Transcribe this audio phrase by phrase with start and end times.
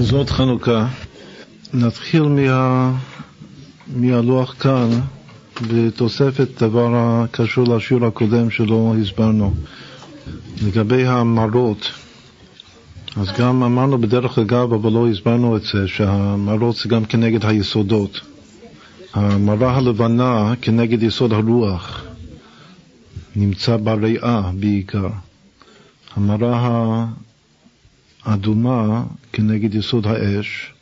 [0.00, 0.86] זאת חנוכה.
[1.74, 2.92] נתחיל מה,
[3.86, 4.88] מהלוח כאן
[5.70, 9.54] בתוספת דבר הקשור לשיעור הקודם שלא הסברנו.
[10.66, 11.92] לגבי המראות,
[13.16, 18.20] אז גם אמרנו בדרך אגב, אבל לא הסברנו את זה, שהמראות זה גם כנגד היסודות.
[19.14, 22.04] המראה הלבנה כנגד יסוד הרוח
[23.36, 25.08] נמצא בריאה בעיקר.
[26.16, 27.04] המראה
[28.28, 30.72] האדומה כנגד יסוד האש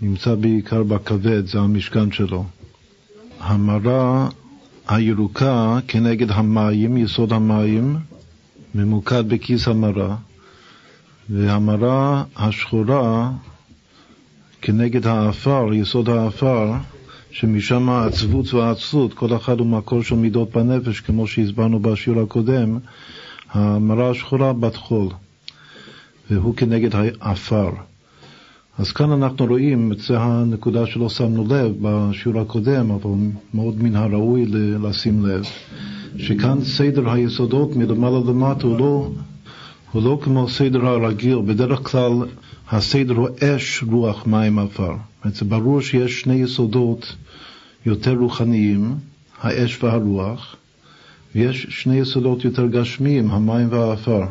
[0.00, 2.44] נמצא בעיקר בכבד, זה המשכן שלו.
[3.40, 4.28] המרה
[4.88, 7.96] הירוקה כנגד המים, יסוד המים,
[8.74, 10.16] ממוקד בכיס המרה,
[11.30, 13.30] והמרה השחורה
[14.62, 16.72] כנגד האפר, יסוד האפר,
[17.30, 22.78] שמשם העצבות והעצלות, כל אחד הוא מקור של מידות בנפש, כמו שהסברנו בשיעור הקודם,
[23.50, 25.08] המרה השחורה בת חול,
[26.30, 26.90] והוא כנגד
[27.20, 27.70] האפר.
[28.78, 33.10] אז כאן אנחנו רואים, זו הנקודה שלא שמנו לב בשיעור הקודם, אבל
[33.54, 34.46] מאוד מן הראוי
[34.82, 35.44] לשים לב,
[36.18, 39.10] שכאן סדר היסודות מלמעלה למטה הוא לא,
[39.92, 42.12] הוא לא כמו סדר הרגיל, בדרך כלל
[42.70, 44.94] הסדר הוא אש, רוח, מים, עפר.
[45.24, 47.16] זה ברור שיש שני יסודות
[47.86, 48.94] יותר רוחניים,
[49.40, 50.56] האש והרוח,
[51.34, 54.22] ויש שני יסודות יותר גשמיים, המים והעפר.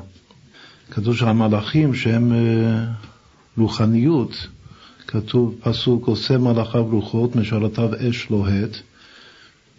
[0.91, 2.85] כתוב שהמלאכים שהם אה,
[3.57, 4.47] רוחניות,
[5.07, 8.77] כתוב פסוק עושה מלאכיו רוחות, משרתיו אש לוהט.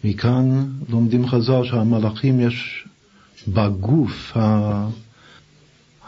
[0.04, 2.84] מכאן לומדים חז"ל שהמלאכים יש
[3.48, 4.36] בגוף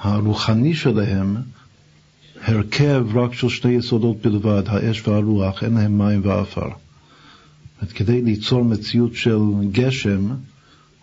[0.01, 1.37] הרוחני שלהם
[2.43, 6.69] הרכב רק של שני יסודות בלבד, האש והרוח, אין להם מים ועפר.
[7.95, 9.39] כדי ליצור מציאות של
[9.73, 10.29] גשם,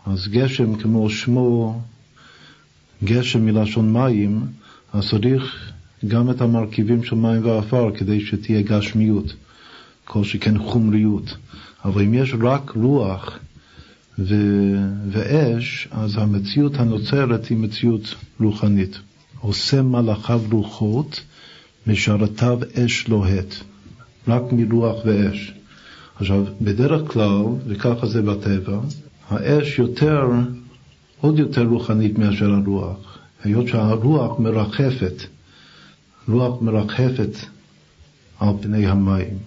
[0.06, 1.82] אז גשם כמו שמו
[3.06, 4.42] גשם מלשון מים,
[4.94, 5.72] אז צריך
[6.08, 9.34] גם את המרכיבים של מים ועפר כדי שתהיה גשמיות,
[10.06, 11.38] כל שכן חומריות.
[11.86, 13.40] אבל אם יש רק רוח
[14.20, 14.36] ו...
[15.12, 19.00] ואש, אז המציאות הנוצרת היא מציאות רוחנית.
[19.40, 21.22] עושה מלאכיו רוחות,
[21.88, 23.56] משרתיו אש לוהט,
[24.28, 25.54] רק מרוח ואש.
[26.16, 28.80] עכשיו, בדרך כלל, וככה זה בטבע,
[29.30, 30.28] האש יותר,
[31.22, 35.24] עוד יותר רוחנית מאשר הרוח, היות שהרוח מרחפת,
[36.28, 37.36] רוח מרחפת
[38.40, 39.38] על פני המים,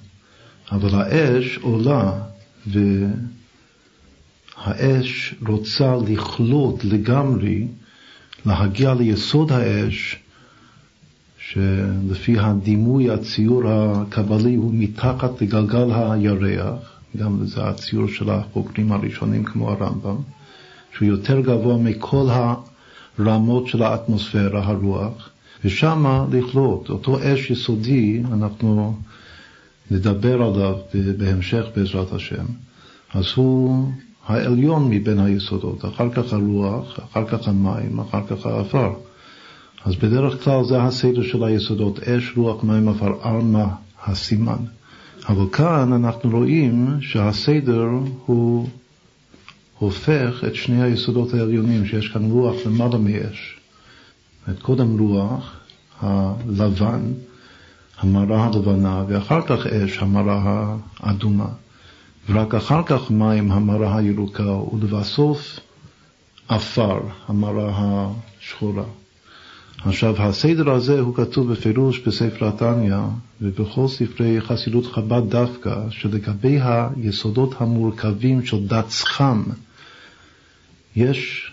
[0.73, 2.13] אבל האש עולה
[4.57, 7.67] והאש רוצה לכלות לגמרי,
[8.47, 10.17] להגיע ליסוד האש,
[11.39, 19.71] שלפי הדימוי, הציור הקבלי הוא מתחת לגלגל הירח, גם זה הציור של החוקרים הראשונים כמו
[19.71, 20.17] הרמב"ם,
[20.97, 22.27] שהוא יותר גבוה מכל
[23.19, 25.29] הרמות של האטמוספירה, הרוח,
[25.65, 28.95] ושם לכלות, אותו אש יסודי, אנחנו
[29.91, 30.75] נדבר עליו
[31.19, 32.45] בהמשך בעזרת השם,
[33.15, 33.89] אז הוא
[34.27, 38.93] העליון מבין היסודות, אחר כך הרוח, אחר כך המים, אחר כך האפר.
[39.85, 43.69] אז בדרך כלל זה הסדר של היסודות, אש, רוח, מים, עפר, ארמה,
[44.05, 44.65] הסימן.
[45.29, 47.89] אבל כאן אנחנו רואים שהסדר
[48.27, 48.69] הוא
[49.79, 53.59] הופך את שני היסודות העליונים, שיש כאן רוח למעלה מאש.
[54.51, 55.57] את קודם רוח,
[56.01, 57.03] הלבן,
[57.99, 61.49] המרה הלבנה, ואחר כך אש, המרה האדומה.
[62.29, 65.61] ורק אחר כך מים, המרה הירוקה, ולבסוף
[66.49, 67.73] עפר, המרה
[68.41, 68.85] השחורה.
[69.85, 72.97] עכשיו, הסדר הזה הוא כתוב בפירוש בספר התניא
[73.41, 79.43] ובכל ספרי חסידות חב"ד דווקא, שלגבי היסודות המורכבים של דת סכם,
[80.99, 81.53] יש,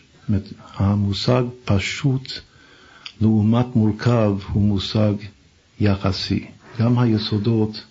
[0.75, 2.31] המושג פשוט
[3.21, 5.13] לעומת מורכב הוא מושג
[5.79, 6.45] יחסי.
[6.79, 7.83] גם היסודות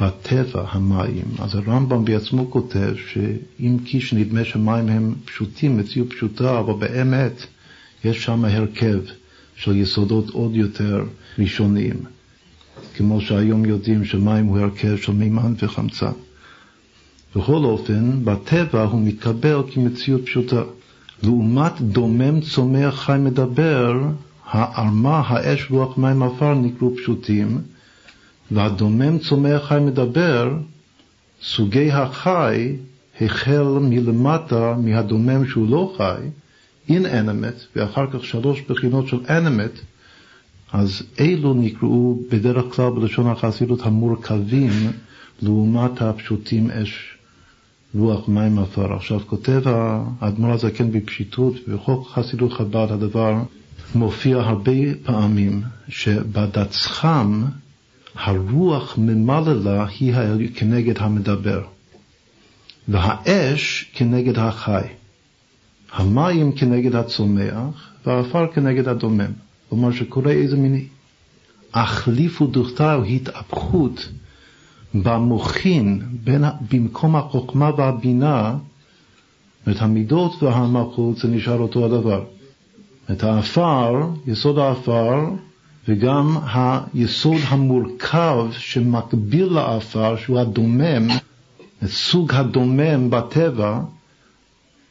[0.00, 6.74] בטבע, המים, אז הרמב"ם בעצמו כותב שאם כי שנדמה שמים הם פשוטים, מציאות פשוטה, אבל
[6.74, 7.46] באמת
[8.04, 9.00] יש שם הרכב.
[9.58, 11.04] של יסודות עוד יותר
[11.38, 11.96] ראשוניים,
[12.96, 16.12] כמו שהיום יודעים שמים הוא הרכב של מימן וחמצן.
[17.36, 20.62] בכל אופן, בטבע הוא מתקבל כמציאות פשוטה.
[21.22, 24.02] לעומת דומם, צומח, חי, מדבר,
[24.46, 27.58] הערמה, האש, רוח, מים, עפר נקראו פשוטים,
[28.50, 30.56] והדומם, צומח, חי, מדבר,
[31.42, 32.76] סוגי החי
[33.20, 36.20] החל מלמטה מהדומם שהוא לא חי,
[36.88, 39.78] inanimate, ואחר כך שלוש בחינות של animate,
[40.72, 44.72] אז אלו נקראו בדרך כלל בלשון החסידות המורכבים
[45.42, 47.17] לעומת הפשוטים אש,
[47.94, 48.94] רוח, מים, עפר.
[48.94, 49.62] עכשיו כותב
[50.20, 53.42] האדמו"ר הזקן בפשיטות, ובכל חסידות חב"ד הדבר
[53.94, 54.72] מופיע הרבה
[55.04, 57.44] פעמים שבדצחם
[58.14, 61.64] הרוח ממללה היא כנגד המדבר,
[62.88, 64.82] והאש כנגד החי,
[65.92, 69.32] המים כנגד הצומח, והעפר כנגד הדומם.
[69.68, 70.86] כלומר שקורה איזה מין
[71.74, 74.08] החליף ודוכתא או התהפכות
[74.94, 78.56] במוחין, בין, במקום החוכמה והבינה,
[79.70, 82.24] את המידות והמלכות זה נשאר אותו הדבר.
[83.10, 85.14] את האפר, יסוד האפר,
[85.88, 91.08] וגם היסוד המורכב שמקביל לאפר, שהוא הדומם,
[91.84, 93.80] את סוג הדומם בטבע,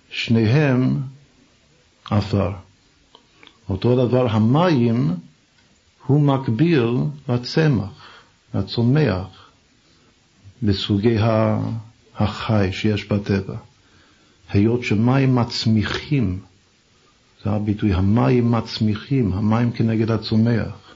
[0.09, 1.01] שניהם
[2.11, 2.51] עפר.
[3.69, 5.13] אותו דבר המים
[6.05, 6.97] הוא מקביל
[7.29, 7.89] לצמח,
[8.53, 9.36] לצומח,
[10.63, 11.18] בסוגי
[12.15, 13.56] החי שיש בטבע.
[14.50, 16.39] היות שמים מצמיחים,
[17.44, 20.88] זה הביטוי, המים מצמיחים, המים כנגד הצומח.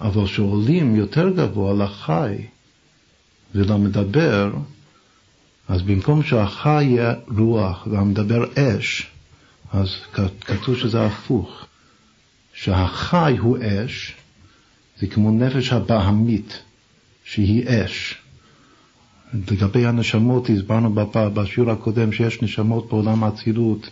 [0.00, 2.34] אבל כשעולים יותר גבוה לחי
[3.54, 4.52] ולמדבר,
[5.68, 9.06] אז במקום שהחי יהיה רוח והמדבר אש,
[9.72, 9.88] אז
[10.40, 11.66] כתוב שזה הפוך,
[12.54, 14.14] שהחי הוא אש,
[14.98, 16.62] זה כמו נפש הבהמית,
[17.24, 18.23] שהיא אש.
[19.50, 20.94] לגבי הנשמות, הסברנו
[21.34, 23.90] בשיעור הקודם שיש נשמות בעולם האצילות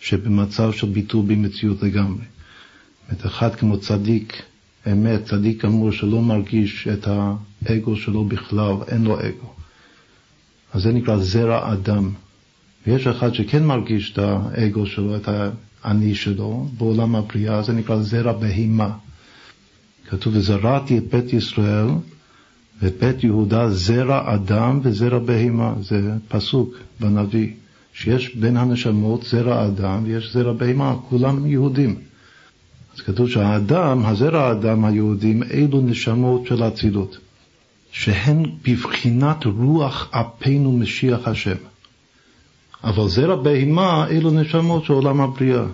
[0.00, 2.24] שבמצב של ביטול במציאות לגמרי.
[3.12, 4.42] את אחד כמו צדיק
[4.92, 7.08] אמת, צדיק אמור שלא מרגיש את
[7.66, 9.54] האגו שלו בכלל, אין לו אגו.
[10.72, 12.10] אז זה נקרא זרע אדם.
[12.86, 15.28] ויש אחד שכן מרגיש את האגו שלו, את
[15.82, 18.90] האני שלו, בעולם הבריאה, זה נקרא זרע בהימה.
[20.08, 21.86] כתוב, וזרעתי את בית ישראל
[22.82, 25.74] ואת בית יהודה זרע אדם וזרע בהימה.
[25.80, 27.48] זה פסוק בנביא,
[27.92, 31.96] שיש בין הנשמות זרע אדם ויש זרע בהימה, כולם יהודים.
[32.94, 37.18] אז כתוב שהאדם, הזרע האדם היהודים, אלו נשמות של אצילות,
[37.92, 41.56] שהן בבחינת רוח אפינו משיח השם.
[42.84, 45.64] אבל זרע בהימה אלו נשמות של עולם הבריאה,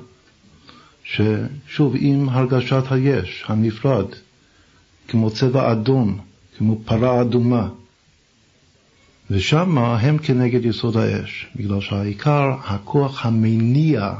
[1.04, 4.06] ששוב עם הרגשת היש, הנפרד,
[5.08, 6.18] כמו צבע אדום,
[6.58, 7.68] כמו פרה אדומה.
[9.30, 14.12] ושם הם כנגד יסוד האש, בגלל שהעיקר, הכוח המניע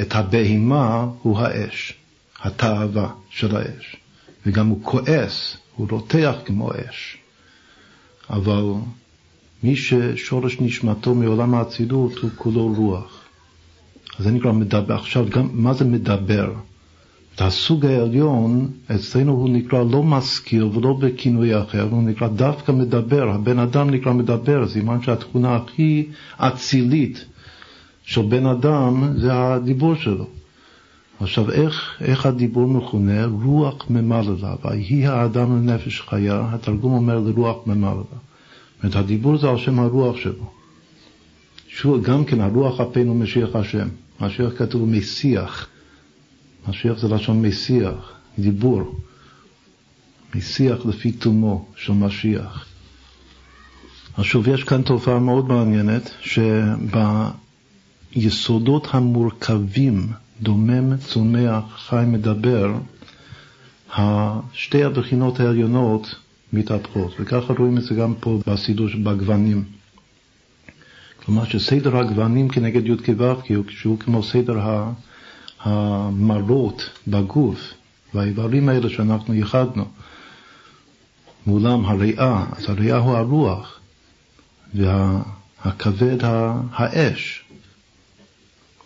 [0.00, 1.94] את הבהימה הוא האש,
[2.42, 3.96] התאווה של האש.
[4.46, 7.18] וגם הוא כועס, הוא רותח כמו אש.
[8.30, 8.64] אבל
[9.62, 13.24] מי ששורש נשמתו מעולם האצילות הוא כולו רוח.
[14.18, 14.94] אז זה נקרא מדבר.
[14.94, 16.52] עכשיו, גם, מה זה מדבר?
[17.40, 23.58] הסוג העליון, אצלנו הוא נקרא לא מזכיר ולא בכינוי אחר, הוא נקרא דווקא מדבר, הבן
[23.58, 26.08] אדם נקרא מדבר, סימן שהתכונה הכי
[26.38, 27.24] אצילית
[28.02, 30.26] של בן אדם זה הדיבור שלו.
[31.20, 33.24] עכשיו, איך, איך הדיבור מכונה?
[33.24, 37.94] רוח ממללה, ויהי האדם לנפש חיה, התרגום אומר לרוח ממללה.
[37.94, 38.14] זאת
[38.82, 40.44] אומרת, הדיבור זה על שם הרוח שלו.
[41.68, 43.88] שהוא גם כן הרוח אפינו משיח השם.
[44.20, 45.68] משיח כתוב משיח.
[46.68, 49.00] משיח זה לשון משיח, דיבור.
[50.34, 52.66] משיח לפי תומו של משיח.
[54.14, 56.10] עכשיו יש כאן תופעה מאוד מעניינת,
[58.14, 62.74] שביסודות המורכבים, דומם, צומח, חי, מדבר,
[64.52, 66.14] שתי הבחינות העליונות
[66.52, 69.64] מתהפכות, וככה רואים את זה גם פה בסידור בגוונים.
[71.24, 74.58] כלומר שסדר הגוונים כנגד י"ק ו"ק, שהוא כמו סדר
[75.60, 77.60] המרות בגוף,
[78.14, 79.84] והאיברים האלה שאנחנו ייחדנו,
[81.46, 83.80] מולם הריאה, אז הריאה הוא הרוח,
[84.74, 86.16] והכבד
[86.72, 87.44] האש.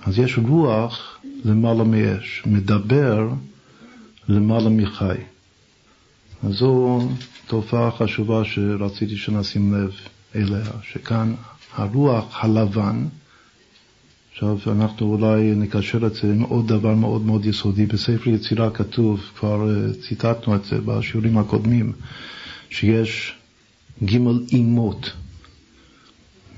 [0.05, 3.29] אז יש רוח למעלה מאש, מדבר
[4.29, 5.17] למעלה מחי.
[6.45, 7.01] אז זו
[7.47, 9.93] תופעה חשובה שרציתי שנשים לב
[10.35, 11.35] אליה, שכאן
[11.75, 13.07] הרוח הלבן,
[14.33, 17.87] עכשיו אנחנו אולי נקשר את זה עם עוד דבר מאוד מאוד יסודי.
[17.87, 21.93] בספר יצירה כתוב, כבר אה, ציטטנו את זה בשיעורים הקודמים,
[22.71, 23.35] שיש
[24.05, 24.17] ג'
[24.53, 25.13] אימות.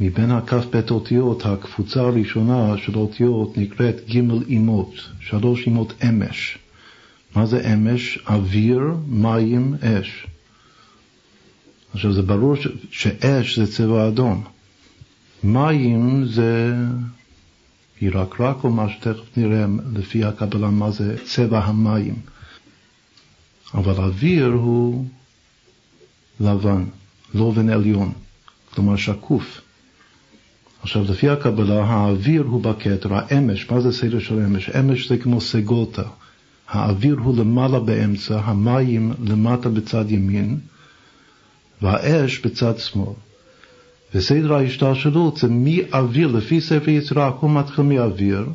[0.00, 6.59] מבין הכ"ב אותיות, הקבוצה הראשונה של אותיות נקראת ג' אימות, שלוש אימות אמש.
[7.37, 8.19] מה זה אמש?
[8.28, 10.26] אוויר, מים, אש.
[11.95, 12.69] עכשיו זה ברור ש...
[12.90, 14.45] שאש זה צבע אדום.
[15.45, 16.75] מים זה
[18.04, 22.14] ירקרק או מה שתכף נראה לפי הקבלה מה זה צבע המים.
[23.75, 25.06] אבל אוויר הוא
[26.40, 26.84] לבן,
[27.34, 28.12] לובן עליון,
[28.75, 29.61] כלומר שקוף.
[30.82, 34.70] עכשיו, לפי הקבלה, האוויר הוא בכתר, האמש, מה זה סדר של אמש?
[34.70, 36.02] אמש זה כמו סגולתא.
[36.68, 40.58] האוויר הוא למעלה באמצע, המים למטה בצד ימין,
[41.82, 43.12] והאש בצד שמאל.
[44.14, 48.47] וסדר ההשתלשלות זה מאוויר, לפי ספר יצירה, הכל מתחיל מאוויר,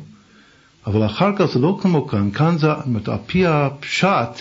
[0.86, 2.72] אבל אחר כך זה לא כמו כאן, כאן זה,
[3.06, 4.40] על פי הפשט,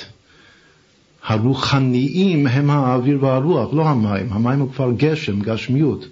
[1.24, 6.06] הרוחניים הם האוויר והרוח, לא המים, המים הוא כבר גשם, גשמיות.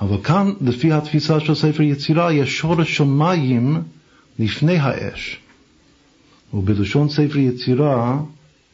[0.00, 3.82] אבל כאן, לפי התפיסה של ספר יצירה, יש שורש של מים
[4.38, 5.38] לפני האש.
[6.54, 8.20] ובלשון ספר יצירה,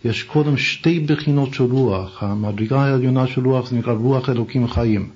[0.04, 2.22] יש קודם שתי בחינות של רוח.
[2.22, 5.10] המדרגה העליונה של רוח זה נקרא רוח אלוקים חיים.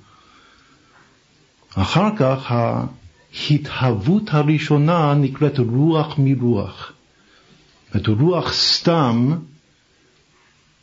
[1.75, 2.55] אחר כך
[3.51, 6.93] ההתהוות הראשונה נקראת רוח מרוח.
[7.95, 9.33] זאת רוח סתם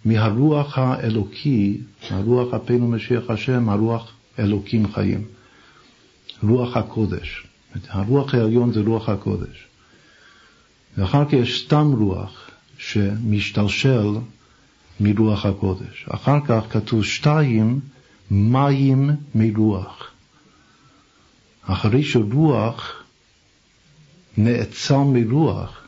[0.06, 1.78] מהרוח האלוקי,
[2.10, 5.24] הרוח אפינו משיח השם, הרוח אלוקים חיים.
[6.44, 7.48] רוח הקודש.
[7.90, 9.68] הרוח העליון זה רוח הקודש.
[10.98, 12.49] ואחר כך יש סתם רוח
[12.80, 14.08] שמשתלשל
[15.00, 16.06] מרוח הקודש.
[16.10, 17.80] אחר כך כתוב שתיים,
[18.32, 20.08] מים מרוח.
[21.64, 23.04] אחרי שרוח
[24.38, 25.82] נאצל מרוח,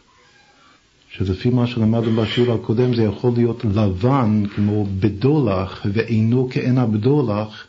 [1.09, 7.65] שלפי מה שלמדנו בשיעור הקודם זה יכול להיות לבן כמו בדולח ואינו כעין הבדולח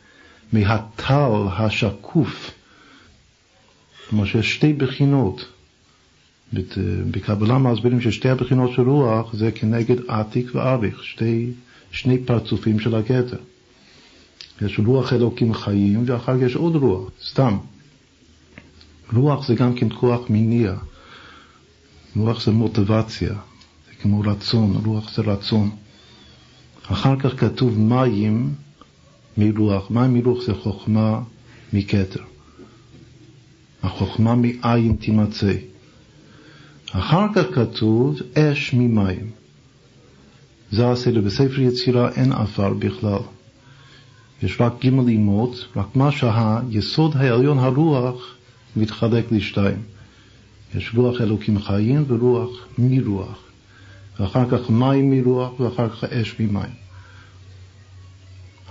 [0.52, 2.50] מהטל השקוף.
[4.08, 5.44] כלומר שיש שתי בחינות.
[7.10, 11.50] בקבלה מסבירים ששתי הבחינות של רוח זה כנגד עתיק ואריך, שתי,
[11.90, 13.36] שני פרצופים של הכתר.
[14.62, 17.58] יש רוח אלוקים חיים ואחר כך יש עוד רוח, סתם.
[19.12, 20.74] רוח זה גם כן כוח מניע.
[22.16, 23.28] רוח זה מוטיבציה,
[23.88, 25.70] זה כמו רצון, רוח זה רצון.
[26.86, 28.54] אחר כך כתוב מים
[29.38, 29.90] מרוח.
[29.90, 31.20] מים מרוח זה חוכמה
[31.72, 32.20] מכתר.
[33.82, 35.52] החוכמה מאין תימצא.
[36.92, 39.30] אחר כך כתוב אש ממים.
[40.72, 41.20] זה הסדר.
[41.20, 43.18] בספר יצירה אין עפר בכלל.
[44.42, 48.34] יש רק ג' אימות, רק מה שהיסוד העליון הרוח
[48.76, 49.82] מתחלק לשתיים.
[50.74, 53.38] יש רוח אלוקים חיים ורוח מרוח.
[54.20, 56.72] ואחר כך מים מרוח ואחר כך אש ממים.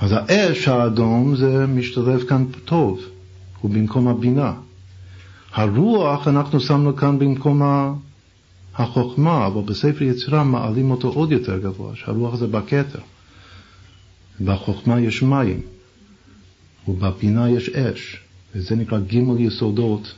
[0.01, 2.99] אז האש האדום זה משתלב כאן טוב,
[3.61, 4.53] הוא במקום הבינה.
[5.53, 7.61] הרוח אנחנו שמנו כאן במקום
[8.81, 13.00] החוכמה, אבל בספר יצירה מעלים אותו עוד יותר גבוה, שהרוח זה בכתר.
[14.41, 15.61] בחוכמה יש מים,
[16.88, 18.17] ובבינה יש אש,
[18.55, 20.15] וזה נקרא ג' יסודות,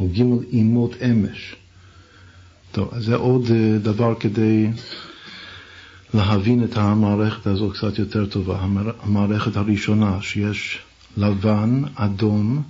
[0.00, 1.56] או ג' אימות אמש.
[2.72, 4.68] טוב, אז זה עוד אה, דבר כדי
[6.14, 8.66] להבין את המערכת הזו קצת יותר טובה.
[9.02, 10.78] המערכת הראשונה, שיש
[11.16, 12.62] לבן, אדום,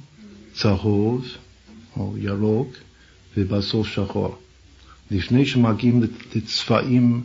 [0.52, 1.26] צהוב
[1.96, 2.68] או ירוק,
[3.36, 4.38] ובסוף שחור.
[5.10, 6.02] לפני שמגיעים
[6.34, 7.22] לצבעים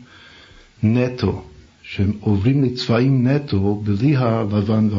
[0.84, 1.44] נטו,
[1.82, 4.90] שהם עוברים לצבעים נטו בלי הלבן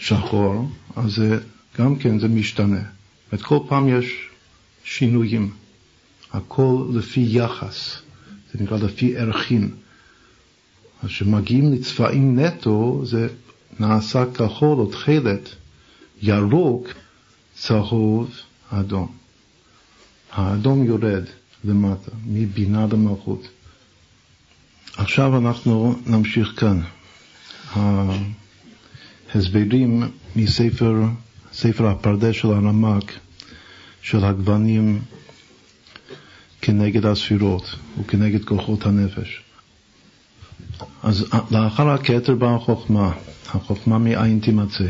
[0.00, 1.38] והשחור, אז זה,
[1.78, 2.82] גם כן זה משתנה.
[3.32, 4.28] זאת כל פעם יש
[4.84, 5.50] שינויים,
[6.32, 8.02] הכל לפי יחס,
[8.52, 9.74] זה נקרא לפי ערכים.
[11.02, 13.28] אז כשמגיעים לצבעים נטו, זה
[13.80, 15.54] נעשה כחול או תכלת,
[16.22, 16.88] ירוק,
[17.54, 18.30] צהוב,
[18.70, 19.12] אדום.
[20.32, 21.24] האדום יורד.
[21.64, 23.48] למטה, מבינה למלכות.
[24.96, 26.80] עכשיו אנחנו נמשיך כאן.
[29.34, 30.02] ההסברים
[30.36, 30.94] מספר
[31.52, 33.12] ספר הפרדס של הרמק,
[34.02, 35.00] של הגוונים
[36.62, 39.42] כנגד הספירות וכנגד כוחות הנפש.
[41.02, 43.12] אז לאחר הכתר באה החוכמה,
[43.48, 44.84] החוכמה מאין תימצא.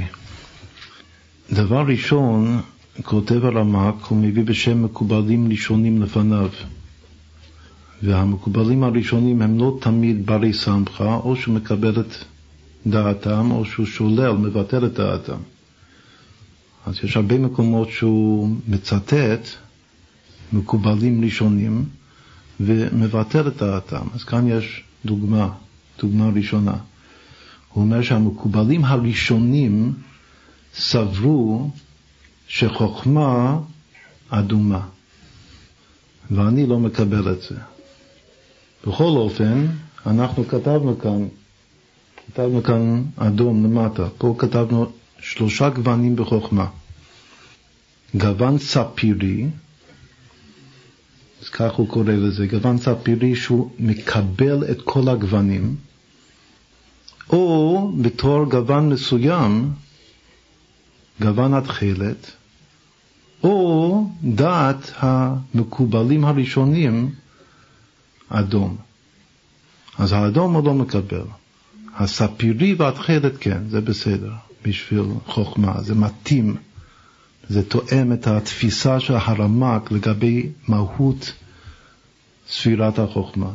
[1.52, 2.61] דבר ראשון,
[3.03, 6.49] כותב הרמק, הוא מביא בשם מקובלים ראשונים לפניו.
[8.03, 12.15] והמקובלים הראשונים הם לא תמיד ברי סמכה, או שהוא מקבל את
[12.87, 15.39] דעתם, או שהוא שולל, מבטל את דעתם.
[16.87, 19.49] אז יש הרבה מקומות שהוא מצטט
[20.53, 21.85] מקובלים ראשונים
[22.61, 24.07] ומבטל את דעתם.
[24.15, 25.49] אז כאן יש דוגמה,
[26.01, 26.75] דוגמה ראשונה.
[27.73, 29.93] הוא אומר שהמקובלים הראשונים
[30.75, 31.71] סברו
[32.53, 33.59] שחוכמה
[34.29, 34.81] אדומה,
[36.31, 37.55] ואני לא מקבל את זה.
[38.87, 39.67] בכל אופן,
[40.07, 41.29] אנחנו כתבנו כאן,
[42.27, 46.67] כתבנו כאן אדום למטה, פה כתבנו שלושה גוונים בחוכמה.
[48.15, 49.47] גוון ספירי,
[51.43, 55.77] אז כך הוא קורא לזה, גוון ספירי שהוא מקבל את כל הגוונים,
[57.31, 59.73] או בתור גוון מסוים
[61.21, 62.33] גוון התכלת,
[63.43, 67.11] או דעת המקובלים הראשונים,
[68.29, 68.77] אדום.
[69.99, 71.25] אז האדום הוא לא מקבל.
[71.97, 74.33] הספירי והתכלת כן, זה בסדר,
[74.65, 76.57] בשביל חוכמה, זה מתאים,
[77.49, 81.33] זה תואם את התפיסה של הרמק לגבי מהות
[82.49, 83.51] ספירת החוכמה.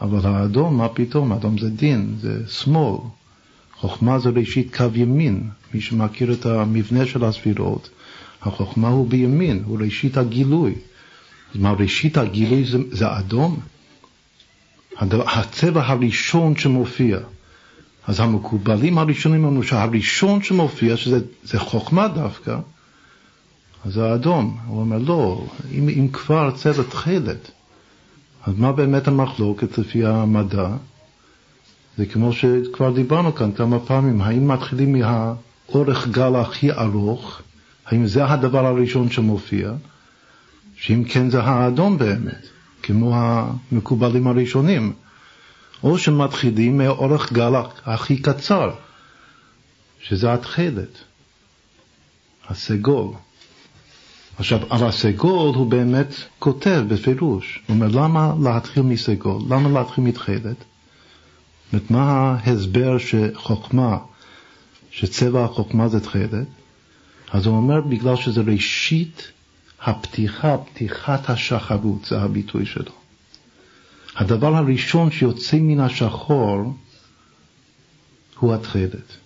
[0.00, 1.32] אבל האדום, מה פתאום?
[1.32, 2.96] האדום זה דין, זה שמאל.
[3.76, 5.50] חוכמה זה ראשית קו ימין.
[5.74, 7.88] מי שמכיר את המבנה של הספירות,
[8.46, 10.74] החוכמה הוא בימין, הוא ראשית הגילוי.
[11.54, 13.60] מה ראשית הגילוי זה, זה אדום?
[14.98, 17.18] הדבר, הצבע הראשון שמופיע.
[18.06, 22.58] אז המקובלים הראשונים אמרו שהראשון שמופיע, שזה חוכמה דווקא,
[23.84, 24.58] אז זה האדום.
[24.66, 27.50] הוא אומר, לא, אם, אם כבר צבע תכלת,
[28.46, 30.68] אז מה באמת המחלוקת לפי המדע?
[31.98, 37.40] זה כמו שכבר דיברנו כאן כמה פעמים, האם מתחילים מהאורך גל הכי ארוך,
[37.86, 39.72] האם זה הדבר הראשון שמופיע?
[40.76, 42.46] שאם כן זה האדום באמת,
[42.82, 44.92] כמו המקובלים הראשונים.
[45.82, 47.52] או שמתחילים מאורך גל
[47.84, 48.70] הכי קצר,
[50.00, 50.98] שזה התכלת,
[52.48, 53.14] הסגול.
[54.38, 57.60] עכשיו, על הסגול הוא באמת כותב בפירוש.
[57.66, 59.42] הוא אומר, למה להתחיל מסגול?
[59.48, 60.56] למה להתחיל מתכלת?
[61.72, 63.98] זאת מה ההסבר שחוכמה,
[64.90, 66.46] שצבע החוכמה זה תכלת?
[67.32, 69.32] אז הוא אומר, בגלל שזה ראשית
[69.82, 72.92] הפתיחה, פתיחת השחרות, זה הביטוי שלו.
[74.16, 76.74] הדבר הראשון שיוצא מן השחור
[78.38, 79.16] הוא התכלת.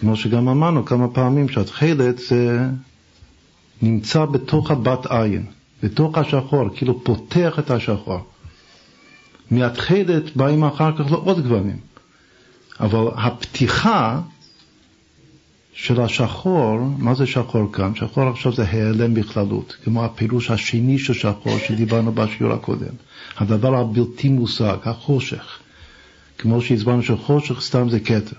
[0.00, 2.68] כמו שגם אמרנו כמה פעמים שהתכלת זה
[3.82, 5.46] נמצא בתוך הבת עין,
[5.82, 8.20] בתוך השחור, כאילו פותח את השחור.
[9.50, 11.78] מהתכלת באים אחר כך לעוד גוונים.
[12.80, 14.20] אבל הפתיחה
[15.74, 17.94] של השחור, מה זה שחור כאן?
[17.94, 22.94] שחור עכשיו זה העלם בכללות, כמו הפירוש השני של שחור שדיברנו בשיעור הקודם.
[23.36, 25.58] הדבר הבלתי מושג, החושך.
[26.38, 28.36] כמו שהסברנו שחושך סתם זה כתר.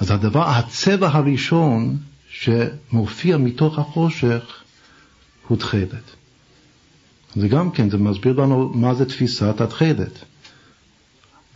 [0.00, 1.96] אז הדבר, הצבע הראשון
[2.30, 4.62] שמופיע מתוך החושך
[5.48, 6.10] הוא תכלת.
[7.36, 10.24] זה גם כן, זה מסביר לנו מה זה תפיסת התכלת.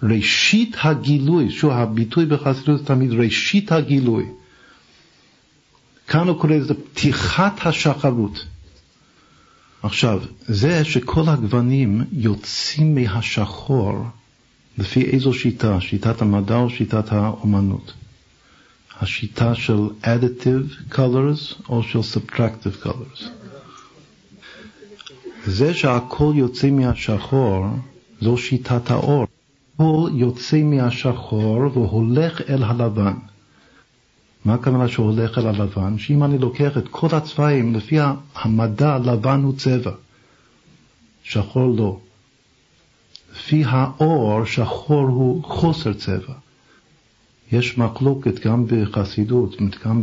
[0.03, 4.25] ראשית הגילוי, שוב, הביטוי בחסידות תמיד ראשית הגילוי.
[6.07, 8.47] כאן הוא קורא לזה פתיחת השחרות.
[9.83, 14.05] עכשיו, זה שכל הגוונים יוצאים מהשחור,
[14.79, 15.81] לפי איזו שיטה?
[15.81, 17.93] שיטת המדע או שיטת האומנות?
[19.01, 23.25] השיטה של additive colors או של subtractive colors.
[25.47, 27.67] זה שהכל יוצא מהשחור,
[28.21, 29.27] זו שיטת האור.
[29.75, 33.15] הכל יוצא מהשחור והולך אל הלבן.
[34.45, 35.99] מה הכוונה שהולך אל הלבן?
[35.99, 37.97] שאם אני לוקח את כל הצבעים, לפי
[38.35, 39.93] המדע, לבן הוא צבע,
[41.23, 41.99] שחור לא.
[43.33, 46.35] לפי האור, שחור הוא חוסר צבע.
[47.53, 50.03] יש מחלוקת גם בחסידות, גם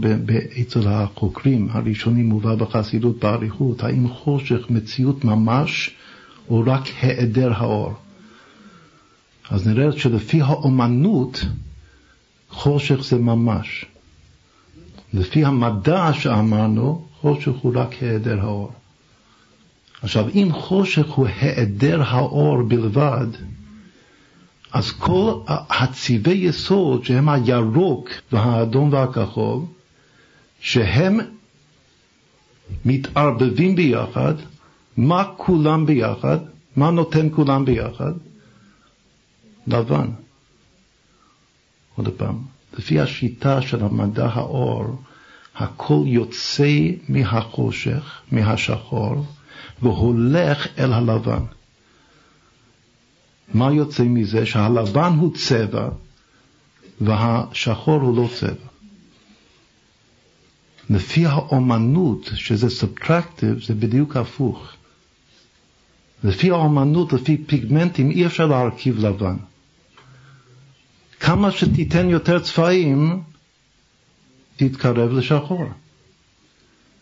[0.62, 5.95] אצל החוקרים הראשונים מובא בחסידות באריכות, האם חושך מציאות ממש
[6.49, 7.93] או רק היעדר האור.
[9.49, 11.45] אז נראה שלפי האומנות,
[12.49, 13.85] חושך זה ממש.
[15.13, 18.71] לפי המדע שאמרנו, חושך הוא רק היעדר האור.
[20.01, 23.27] עכשיו, אם חושך הוא היעדר האור בלבד,
[24.71, 25.33] אז כל
[25.69, 29.62] הצבעי יסוד שהם הירוק והאדום והכחול,
[30.59, 31.19] שהם
[32.85, 34.33] מתערבבים ביחד,
[34.97, 36.38] מה כולם ביחד?
[36.75, 38.12] מה נותן כולם ביחד?
[39.67, 40.08] לבן.
[41.95, 42.38] עוד פעם,
[42.78, 45.04] לפי השיטה של המדע האור,
[45.56, 49.26] הכל יוצא מהחושך, מהשחור,
[49.82, 51.43] והולך אל הלבן.
[53.54, 54.45] מה יוצא מזה?
[54.45, 55.89] שהלבן הוא צבע
[57.02, 58.69] והשחור הוא לא צבע.
[60.89, 64.74] לפי האומנות, שזה סובטרקטיב, זה בדיוק הפוך.
[66.23, 69.36] לפי האומנות, לפי פיגמנטים, אי אפשר להרכיב לבן.
[71.19, 73.21] כמה שתיתן יותר צבעים,
[74.55, 75.65] תתקרב לשחור.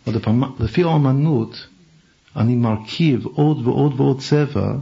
[0.05, 1.67] עוד פעם, לפי האומנות,
[2.35, 4.75] אני מרכיב עוד ועוד ועוד צבע,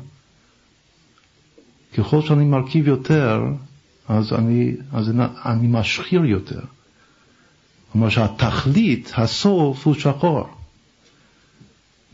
[1.97, 3.41] ככל שאני מרכיב יותר,
[4.07, 5.11] אז אני, אז
[5.45, 6.59] אני משחיר יותר.
[7.91, 10.47] כלומר שהתכלית, הסוף, הוא שחור.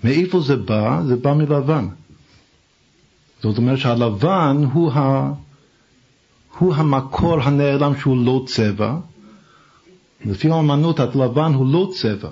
[0.04, 1.02] מאיפה זה בא?
[1.08, 1.88] זה בא מלבן.
[3.44, 5.32] זאת אומרת שהלבן הוא, ה,
[6.58, 8.98] הוא המקור הנעלם שהוא לא צבע,
[10.26, 12.30] לפי האמנות הלבן הוא לא צבע,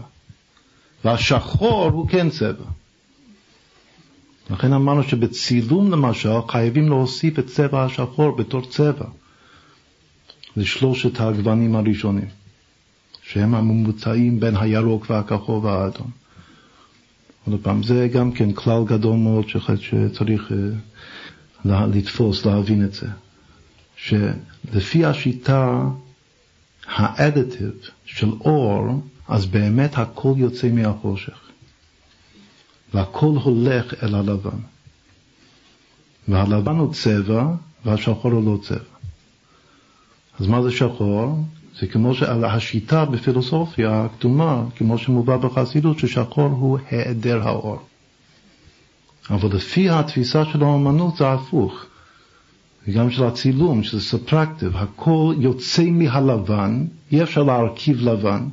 [1.05, 2.65] והשחור הוא כן צבע.
[4.49, 9.05] לכן אמרנו שבצילום למשל חייבים להוסיף את צבע השחור בתור צבע
[10.57, 12.27] לשלושת הגוונים הראשונים,
[13.23, 16.11] שהם הממוצעים בין הירוק והכחול והאדום.
[17.45, 20.57] עוד פעם, זה גם כן כלל גדול מאוד שצריך אה,
[21.65, 23.07] לתפוס, להבין את זה.
[23.95, 25.83] שלפי השיטה
[26.85, 27.71] האדיטיב
[28.05, 31.39] של אור, אז באמת הכל יוצא מהחושך.
[32.93, 34.59] והכל הולך אל הלבן.
[36.27, 37.45] והלבן הוא צבע
[37.85, 38.79] והשחור הוא לא צבע.
[40.39, 41.43] אז מה זה שחור?
[41.79, 47.88] זה כמו שהשיטה בפילוסופיה הקדומה, כמו שמובא בחסידות, ששחור הוא היעדר האור.
[49.29, 51.85] אבל לפי התפיסה של האמנות זה הפוך.
[52.87, 58.47] וגם של הצילום, שזה ספרקטיב, הכל יוצא מהלבן, אי אפשר להרכיב לבן,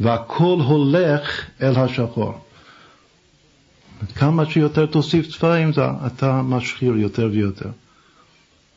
[0.00, 2.34] והכל הולך אל השחור.
[4.14, 5.70] כמה שיותר תוסיף צבעים,
[6.06, 7.70] אתה משחיר יותר ויותר.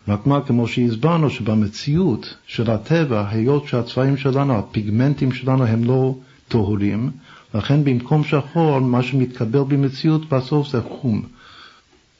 [0.07, 6.15] רק מה, כמו שהסברנו, שבמציאות של הטבע, היות שהצבעים שלנו, הפיגמנטים שלנו הם לא
[6.47, 7.11] טהורים,
[7.53, 11.21] לכן במקום שחור, מה שמתקבל במציאות בסוף זה חום,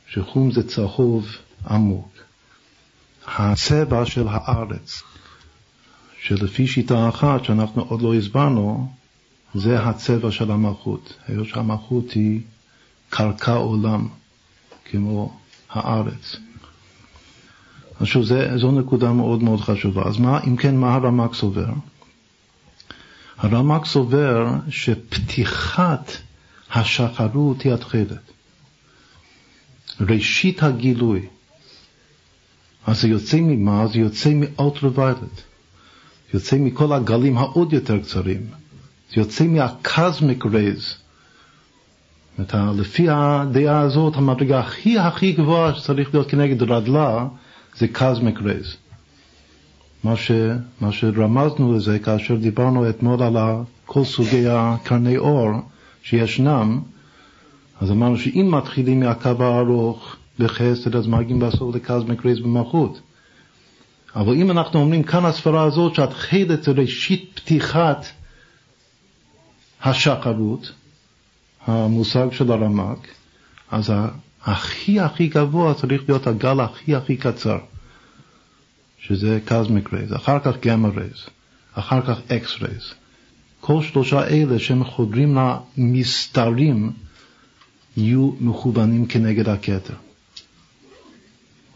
[0.08, 1.28] שחום זה צהוב
[1.70, 2.10] עמוק.
[3.28, 5.04] הצבע של הארץ,
[6.22, 8.92] שלפי שיטה אחת שאנחנו עוד לא הסברנו,
[9.56, 11.14] זה הצבע של המלכות.
[11.28, 12.42] היות שהמלכות היא
[13.10, 14.08] קרקע עולם,
[14.86, 15.40] כמו
[15.70, 16.36] הארץ.
[18.04, 18.24] שוב,
[18.56, 20.04] זו נקודה מאוד מאוד חשובה.
[20.08, 21.70] אז מה, אם כן, מה הרמק סובר?
[23.40, 26.12] הרמק סובר שפתיחת
[26.72, 28.32] השחרות היא התכלת.
[30.02, 31.26] ראשית הגילוי.
[32.88, 33.88] אז זה יוצא ממה?
[33.88, 35.42] זה יוצא מאולטרווויילט.
[36.34, 38.48] יוצא מכל הגלים העוד יותר קצרים.
[39.14, 40.96] זה יוצא מהקזמיק רייז.
[42.78, 47.28] לפי הדעה הזאת, המדרגה הכי הכי גבוהה שצריך להיות כנגד רדלה,
[47.78, 48.76] זה קזמיק רייז.
[50.04, 50.32] מה, ש,
[50.82, 53.38] מה שרמזנו לזה כאשר דיברנו אתמול על
[53.86, 55.50] כל סוגי הקרני אור
[56.04, 56.80] שישנם,
[57.82, 63.02] אז אמרנו שאם מתחילים מהקו הארוך בחסד, אז מגיעים בסוף לקזמיק רייז במלכות.
[64.16, 68.06] אבל אם אנחנו אומרים כאן הספרה הזאת שהתחילת זה ראשית פתיחת
[69.84, 70.72] השחרות,
[71.68, 73.08] המושג של הרמק,
[73.72, 73.94] אז
[74.44, 77.58] הכי הכי גבוה צריך להיות הגל הכי הכי קצר,
[79.02, 81.26] שזה cosmic rays, אחר כך gamma rays,
[81.74, 82.94] אחר כך X rays.
[83.62, 85.38] כל שלושה אלה שהם חודרים
[85.78, 86.92] למסתרים
[87.98, 89.94] יהיו מכוונים כנגד הכתר.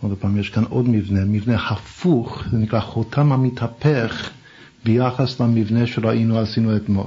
[0.02, 4.30] עוד פעם, יש כאן עוד מבנה, מבנה הפוך, זה נקרא חותם המתהפך
[4.86, 7.06] ביחס למבנה שראינו, עשינו אתמול.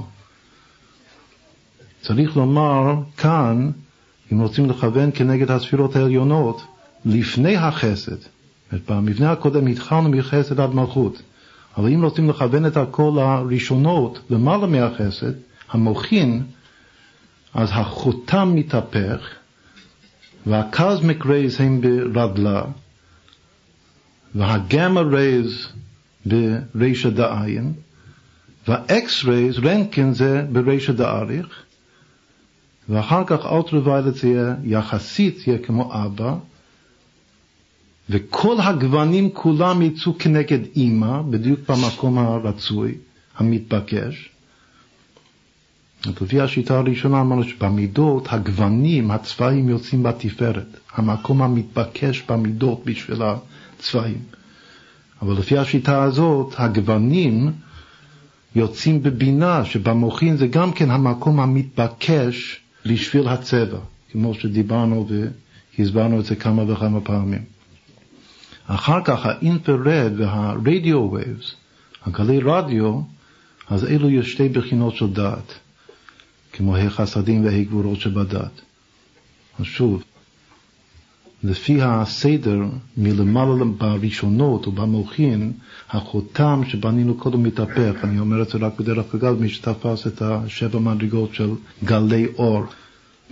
[2.01, 3.71] צריך לומר כאן,
[4.33, 6.65] אם רוצים לכוון כנגד הספירות העליונות,
[7.05, 8.17] לפני החסד.
[8.71, 11.21] במבנה הקודם התחלנו מחסד עד מלכות,
[11.77, 15.31] אבל אם רוצים לכוון את הכל הראשונות למעלה מהחסד,
[15.69, 16.43] המוחין,
[17.53, 19.19] אז החותם מתהפך,
[21.25, 21.81] רייז הם
[22.13, 22.63] ברדלה,
[24.35, 25.67] והגמא רייז
[26.25, 27.73] ברישא דעין,
[28.67, 31.63] והאקס רייז, רנקין זה ברישא דאריך,
[32.89, 36.35] ואחר כך אולטרווויילט זה יהיה יחסית, יהיה כמו אבא,
[38.09, 42.95] וכל הגוונים כולם יצאו כנגד אימא, בדיוק במקום הרצוי,
[43.37, 44.29] המתבקש.
[46.21, 54.19] לפי השיטה הראשונה אמרנו שבמידות הגוונים, הצבעים יוצאים בתפארת, המקום המתבקש במידות בשביל הצבעים.
[55.21, 57.51] אבל לפי השיטה הזאת, הגוונים
[58.55, 63.79] יוצאים בבינה, שבמוחין זה גם כן המקום המתבקש לשביל הצבע,
[64.11, 65.07] כמו שדיברנו
[65.77, 67.56] והסברנו את זה כמה וכמה פעמים.
[68.67, 71.51] אחר כך האינפרד והרדיו וייבס,
[72.05, 73.01] הגלי רדיו,
[73.69, 75.53] אז אלו יש שתי בחינות של דעת,
[76.53, 78.61] כמו החסדים והגבורות שבדת.
[79.59, 80.03] אז שוב,
[81.43, 82.59] לפי הסדר
[82.97, 85.53] מלמעלה בראשונות או במוחין,
[85.89, 87.95] החותם שבנינו קודם מתהפך.
[88.03, 91.49] אני אומר את זה רק בדרך אגב, מי שתפס את השבע מדרגות של
[91.83, 92.63] גלי אור.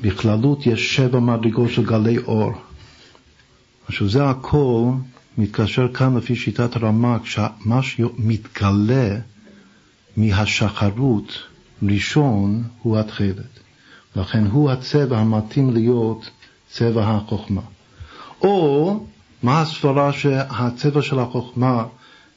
[0.01, 2.51] בכללות יש שבע מדרגות של גלי אור.
[3.87, 4.91] עכשיו זה הכל
[5.37, 9.17] מתקשר כאן לפי שיטת הרמ"ק, שמה שמתגלה
[10.17, 11.37] מהשחרות
[11.83, 13.59] ראשון הוא התכלת.
[14.15, 16.29] לכן הוא הצבע המתאים להיות
[16.71, 17.61] צבע החוכמה.
[18.41, 19.05] או
[19.43, 21.85] מה הסברה שהצבע של החוכמה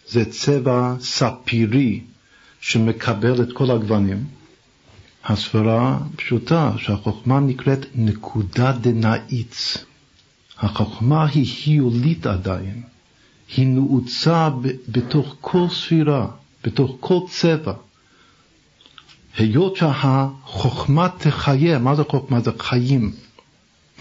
[0.08, 2.00] זה צבע ספירי,
[2.61, 4.24] שמקבל את כל הגוונים,
[5.24, 9.84] הסברה פשוטה שהחוכמה נקראת נקודה דנאיץ.
[10.59, 12.83] החוכמה היא היולית עדיין,
[13.57, 14.49] היא נעוצה
[14.88, 16.27] בתוך כל ספירה,
[16.64, 17.73] בתוך כל צבע.
[19.37, 22.40] היות שהחוכמה תחיה, מה זה חוכמה?
[22.40, 23.12] זה חיים.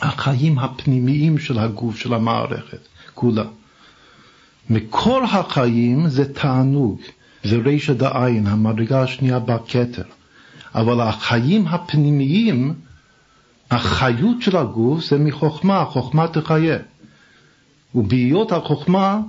[0.02, 2.80] החיים הפנימיים של הגוף, של המערכת,
[3.14, 3.44] כולה.
[4.70, 7.02] מקור החיים זה תענוג,
[7.44, 10.04] זה רשע דעין, המדרגה השנייה בכתר.
[10.76, 12.74] אבל החיים הפנימיים,
[13.72, 16.78] החיות של הגוף זה מחוכמה, חוכמה תחיה.
[17.96, 19.20] ובהיות החוכמה,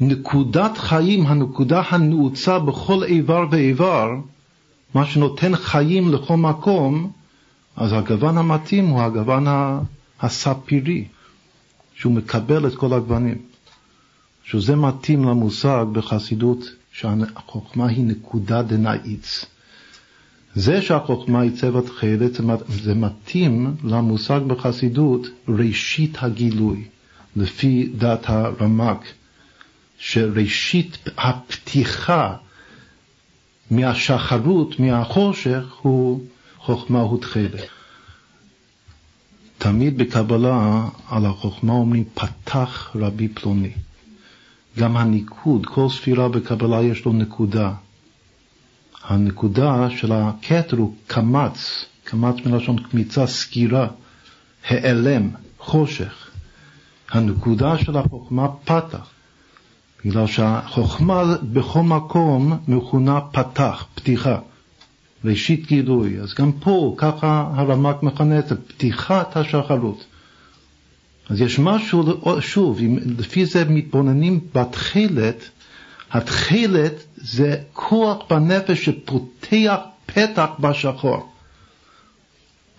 [0.00, 4.10] נקודת חיים, הנקודה הנעוצה בכל איבר ואיבר,
[4.94, 7.10] מה שנותן חיים לכל מקום,
[7.76, 9.46] אז הגוון המתאים הוא הגוון
[10.20, 11.04] הספירי,
[11.94, 13.38] שהוא מקבל את כל הגוונים.
[14.44, 16.58] שזה מתאים למושג בחסידות
[16.92, 19.44] שהחוכמה היא נקודה דנאיץ.
[20.54, 26.84] זה שהחוכמה היא צבע תכלת, זה מתאים למושג בחסידות ראשית הגילוי,
[27.36, 29.04] לפי דת הרמק,
[29.98, 32.36] שראשית הפתיחה
[33.70, 36.20] מהשחרות, מהחושך, הוא
[36.58, 37.68] חוכמה ותכלת.
[39.58, 43.72] תמיד בקבלה על החוכמה אומרים פתח רבי פלוני.
[44.78, 47.72] גם הניקוד, כל ספירה בקבלה יש לו נקודה.
[49.10, 53.86] הנקודה של הכתר הוא קמץ, קמץ מלשון קמיצה, סקירה,
[54.68, 56.30] העלם, חושך.
[57.10, 59.10] הנקודה של החוכמה פתח,
[60.04, 64.38] בגלל שהחוכמה בכל מקום מכונה פתח, פתיחה,
[65.24, 66.20] ראשית גילוי.
[66.20, 70.04] אז גם פה, ככה הרמק מכנה את זה, פתיחת השחרות.
[71.30, 72.04] אז יש משהו,
[72.40, 72.78] שוב,
[73.18, 75.50] לפי זה מתבוננים בתכלת,
[76.10, 81.32] התכלת זה כוח בנפש שפותח פתח בשחור.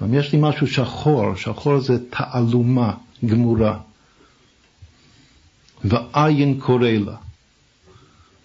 [0.02, 2.94] גם יש לי משהו שחור, שחור זה תעלומה
[3.26, 3.80] גמורה.
[5.84, 7.16] ועין קורא לה,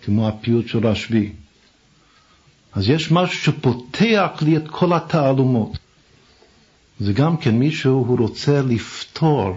[0.04, 1.32] כמו הפיוט של רשב"י.
[2.72, 5.78] אז יש משהו שפותח לי את כל התעלומות.
[7.00, 9.56] זה גם כן מישהו, הוא רוצה לפתור,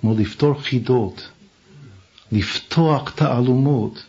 [0.00, 1.30] כמו לפתור חידות,
[2.32, 4.04] לפתוח תעלומות.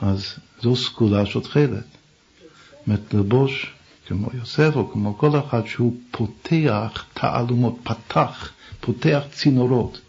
[0.00, 1.70] אז זו סגולה של תכלת.
[1.70, 3.72] זאת אומרת, לבוש
[4.06, 10.00] כמו יוסף או כמו כל אחד שהוא פותח תעלומות, פתח, פותח צינורות.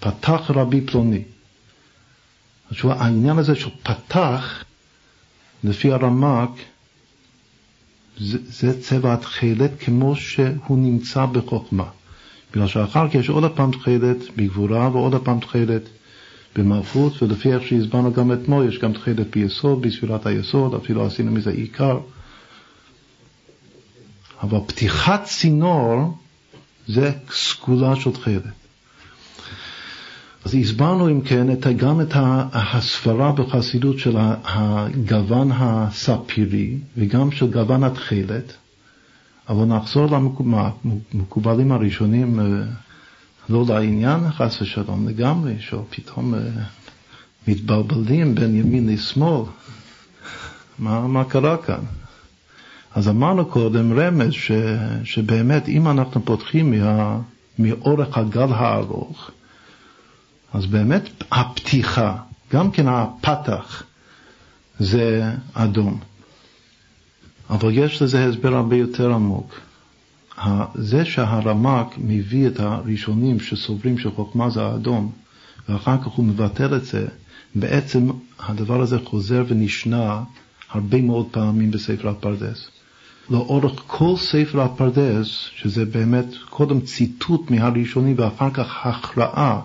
[0.00, 1.22] פתח רבי פלוני.
[2.70, 4.64] עכשיו העניין הזה של פתח,
[5.64, 6.50] לפי הרמק,
[8.18, 11.84] זה, זה צבע התכלת כמו שהוא נמצא בחוכמה.
[12.52, 15.82] בגלל שאחר כך יש עוד פעם תכלת בגבורה ועוד פעם תכלת
[16.56, 21.50] במלכות, ולפי איך שהסברנו גם אתמול, יש גם תכלת ביסוד, בספירת היסוד, אפילו עשינו מזה
[21.50, 21.98] עיקר.
[24.42, 26.18] אבל פתיחת צינור
[26.86, 28.42] זה סגולה של תכלת.
[30.44, 32.12] אז הסברנו אם כן את, גם את
[32.52, 38.52] הסברה בחסידות של הגוון הספירי וגם של גוון התכלת,
[39.48, 40.06] אבל נחזור
[41.12, 42.44] למקובלים הראשונים אה,
[43.48, 46.38] לא לעניין, חס ושלום לגמרי, שפתאום uh,
[47.48, 49.44] מתבלבלים בין ימין לשמאל.
[50.78, 51.80] מה, מה קרה כאן?
[52.94, 54.50] אז אמרנו קודם רמז ש,
[55.04, 57.18] שבאמת אם אנחנו פותחים מה,
[57.58, 59.30] מאורך הגל הארוך,
[60.52, 62.16] אז באמת הפתיחה,
[62.52, 63.82] גם כן הפתח,
[64.78, 66.00] זה אדום.
[67.50, 69.60] אבל יש לזה הסבר הרבה יותר עמוק.
[70.74, 75.12] זה שהרמק מביא את הראשונים שסוברים שחוכמה זה האדום,
[75.68, 77.06] ואחר כך הוא מבטל את זה,
[77.54, 80.22] בעצם הדבר הזה חוזר ונשנה
[80.70, 82.68] הרבה מאוד פעמים בספר הפרדס.
[83.30, 85.26] לאורך כל ספר הפרדס,
[85.56, 89.60] שזה באמת קודם ציטוט מהראשונים ואחר כך הכרעה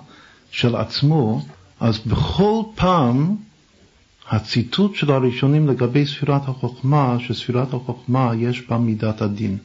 [0.52, 1.46] של עצמו,
[1.80, 3.36] אז בכל פעם
[4.30, 9.58] הציטוט של הראשונים לגבי ספירת החוכמה, שספירת החוכמה יש בה מידת הדין.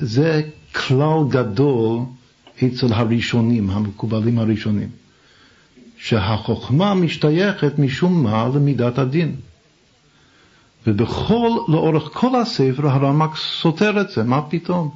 [0.00, 0.42] זה
[0.74, 1.98] כלל גדול
[2.64, 4.88] אצל הראשונים, המקובלים הראשונים,
[5.98, 9.36] שהחוכמה משתייכת משום מה למידת הדין.
[10.86, 14.90] ובכל, לאורך כל הספר הרמק סותר את זה, מה פתאום?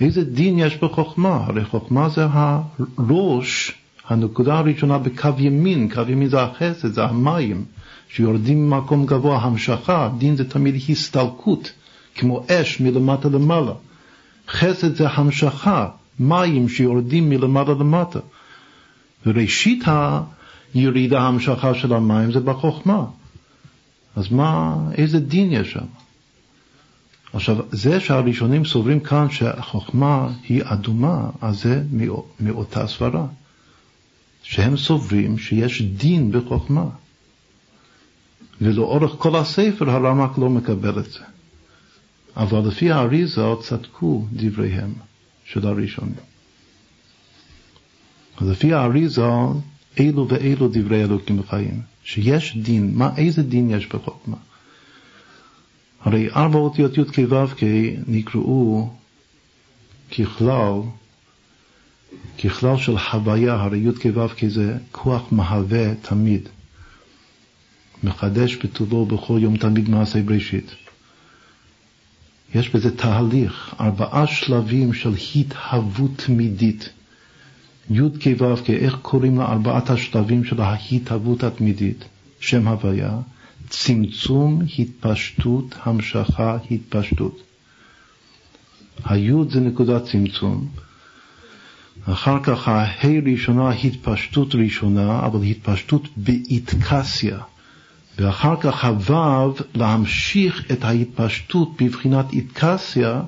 [0.00, 1.44] איזה דין יש בחוכמה?
[1.46, 3.74] הרי חוכמה זה הראש,
[4.08, 7.64] הנקודה הראשונה בקו ימין, קו ימין זה החסד, זה המים,
[8.08, 11.72] שיורדים ממקום גבוה, המשכה, דין זה תמיד הסתלקות,
[12.14, 13.72] כמו אש מלמטה למעלה.
[14.50, 15.88] חסד זה המשכה,
[16.20, 18.18] מים שיורדים מלמטה למטה.
[19.26, 19.84] וראשית
[20.74, 23.04] הירידה, המשכה של המים זה בחוכמה.
[24.16, 25.84] אז מה, איזה דין יש שם?
[27.32, 31.82] עכשיו, זה שהראשונים סוברים כאן שהחוכמה היא אדומה, אז זה
[32.40, 33.26] מאותה סברה.
[34.42, 36.84] שהם סוברים שיש דין בחוכמה.
[38.60, 41.20] ולאורך כל הספר הרמק לא מקבל את זה.
[42.36, 44.92] אבל לפי האריזה צדקו דבריהם
[45.44, 46.14] של הראשונים.
[48.40, 49.22] לפי האריזה,
[49.96, 54.36] אילו ואילו דברי אלוקים בחיים, שיש דין, מה, איזה דין יש בחוכמה?
[56.00, 57.64] הרי ארבע אותיות י' כ' ו' כ'
[58.06, 58.90] נקראו
[60.10, 60.80] ככלל,
[62.44, 66.48] ככלל של חוויה, הרי י' כ' ו' כ' זה כוח מהווה תמיד,
[68.04, 70.74] מחדש בטובו בכל יום תמיד מעשה בראשית.
[72.54, 76.88] יש בזה תהליך, ארבעה שלבים של התהוות תמידית.
[77.90, 82.04] י' כ' ו' כ', איך קוראים לארבעת השלבים של ההתהוות התמידית?
[82.40, 83.18] שם הוויה,
[83.68, 87.42] צמצום, התפשטות, המשכה, התפשטות.
[89.04, 90.68] היוד זה נקודת צמצום,
[92.04, 97.38] אחר כך ההי ראשונה, התפשטות ראשונה, אבל התפשטות באיטקסיה.
[98.20, 103.22] ואחר כך הוו להמשיך את ההתפשטות בבחינת איטקסיה,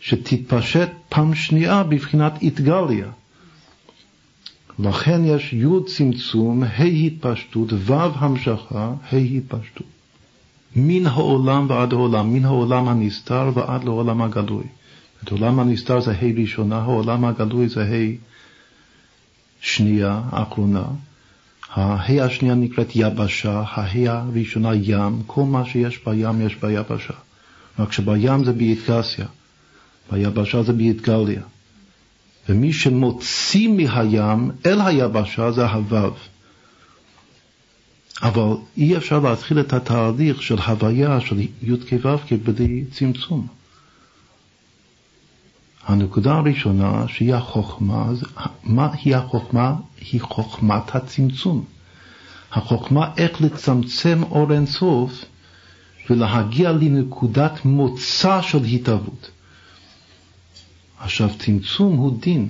[0.00, 3.06] שתתפשט פעם שנייה בבחינת איטגליה.
[4.78, 9.86] לכן יש י' צמצום, ה' התפשטות, ו' המשכה, ה' התפשטות.
[10.76, 14.64] מן העולם ועד העולם, מן העולם הנסתר ועד לעולם הגלוי.
[15.24, 18.16] את העולם הנסתר זה ה' ראשונה, העולם הגלוי זה ה'
[19.60, 20.84] שנייה, האחרונה.
[21.76, 27.14] הה' השנייה נקראת יבשה, הה' הראשונה ים, כל מה שיש בים יש ביבשה.
[27.78, 29.26] רק שבים זה באיטגסיה,
[30.12, 31.42] ביבשה זה באיטגליה.
[32.48, 36.10] ומי שמוציא מהים אל היבשה זה הוו.
[38.22, 43.46] אבל אי אפשר להתחיל את התהליך של הוויה של י' כ' ו' בלי צמצום.
[45.86, 48.06] הנקודה הראשונה שהיא החוכמה,
[48.64, 49.74] מה היא החוכמה?
[50.10, 51.64] היא חוכמת הצמצום.
[52.52, 55.24] החוכמה איך לצמצם אור אינסוף
[56.10, 59.30] ולהגיע לנקודת מוצא של התהוות.
[60.98, 62.48] עכשיו, צמצום הוא דין.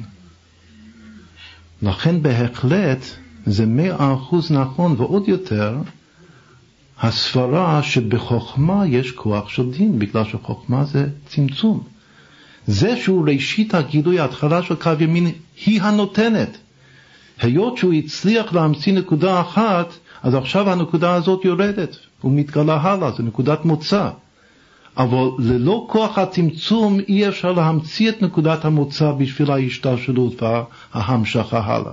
[1.83, 3.05] לכן בהחלט
[3.47, 5.79] זה מאה אחוז נכון, ועוד יותר,
[7.01, 11.96] הסברה שבחוכמה יש כוח של דין, בגלל שחוכמה זה צמצום.
[12.67, 15.33] זה שהוא ראשית הגילוי, ההתחלה של קו ימין,
[15.67, 16.59] היא הנותנת.
[17.41, 23.65] היות שהוא הצליח להמציא נקודה אחת, אז עכשיו הנקודה הזאת יורדת, ומתגלה הלאה, זו נקודת
[23.65, 24.11] מוצא.
[24.97, 31.93] אבל ללא כוח הצמצום אי אפשר להמציא את נקודת המוצא בשביל ההשתלשלות וההמשכה הלאה.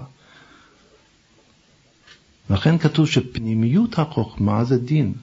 [2.49, 5.13] לכן כתוב שפנימיות החוכמה זה דין.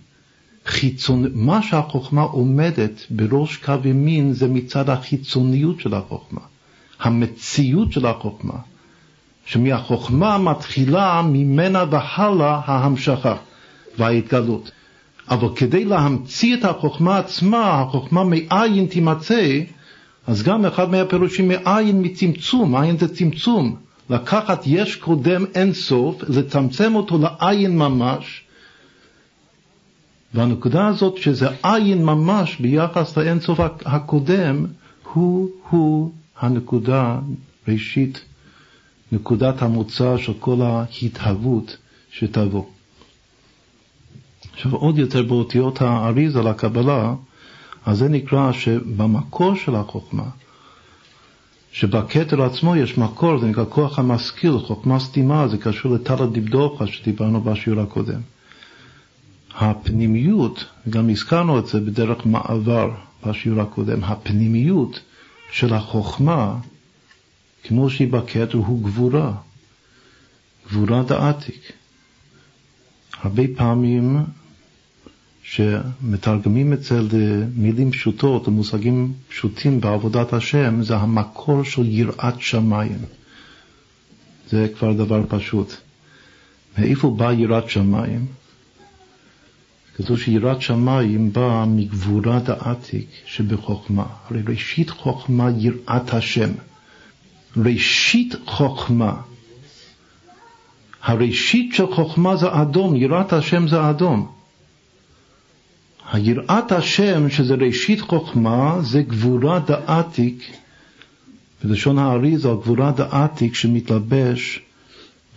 [0.71, 6.41] חיצון, מה שהחוכמה עומדת בראש קו ימין זה מצד החיצוניות של החוכמה,
[7.01, 8.55] המציאות של החוכמה,
[9.47, 13.37] שמהחוכמה מתחילה ממנה והלאה ההמשכה
[13.99, 14.71] וההתגלות.
[15.31, 19.61] אבל כדי להמציא את החוכמה עצמה, החוכמה מאין תימצא,
[20.27, 23.77] אז גם אחד מהפירושים מאין מצמצום, מאין זה צמצום.
[24.11, 28.45] לקחת יש קודם אין סוף, לצמצם אותו לעין ממש,
[30.35, 34.67] והנקודה הזאת שזה עין ממש ביחס לאין סוף הקודם,
[35.13, 37.19] הוא-הוא הנקודה,
[37.69, 38.25] ראשית,
[39.13, 41.77] נקודת המוצא של כל ההתהוות
[42.11, 42.65] שתבוא.
[44.53, 47.15] עכשיו עוד יותר באותיות האריזה לקבלה,
[47.87, 50.25] אז זה נקרא שבמקור של החוכמה,
[51.73, 57.41] שבכתר עצמו יש מקור, זה נקרא כוח המשכיל, חוכמה סתימה, זה קשור לטל הדבדוחה שדיברנו
[57.41, 58.21] בשיעור הקודם.
[59.55, 62.91] הפנימיות, וגם הזכרנו את זה בדרך מעבר
[63.27, 65.01] בשיעור הקודם, הפנימיות
[65.53, 66.57] של החוכמה,
[67.65, 69.33] כמו שהיא בכתר, הוא גבורה,
[70.69, 71.73] גבורה דעתיק.
[73.23, 74.19] הרבה פעמים
[75.43, 82.99] שמתרגמים את זה למילים פשוטות, למושגים פשוטים בעבודת השם, זה המקור של יראת שמיים.
[84.49, 85.75] זה כבר דבר פשוט.
[86.79, 88.27] מאיפה באה יראת שמיים?
[90.03, 94.05] כתוב שיראת שמיים באה מגבורת העתיק שבחוכמה.
[94.29, 96.51] הרי ראשית חוכמה יראת השם.
[97.57, 99.15] ראשית חוכמה.
[101.03, 104.29] הראשית של חוכמה זה אדום, יראת השם זה אדום.
[106.13, 110.53] היראת השם, שזה ראשית חוכמה, זה גבורה דעתיק,
[111.65, 114.61] בלשון האריזה, גבורה דעתיק שמתלבש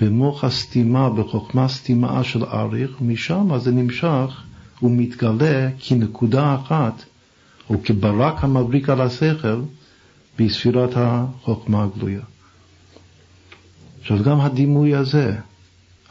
[0.01, 4.43] במוח הסתימה, בחוכמה סתימה של אריך, ומשם זה נמשך
[4.84, 7.03] הוא מתגלה כנקודה אחת,
[7.69, 9.61] או כברק המבריק על השכל,
[10.39, 12.21] בספירת החוכמה הגלויה.
[14.01, 15.36] עכשיו גם הדימוי הזה,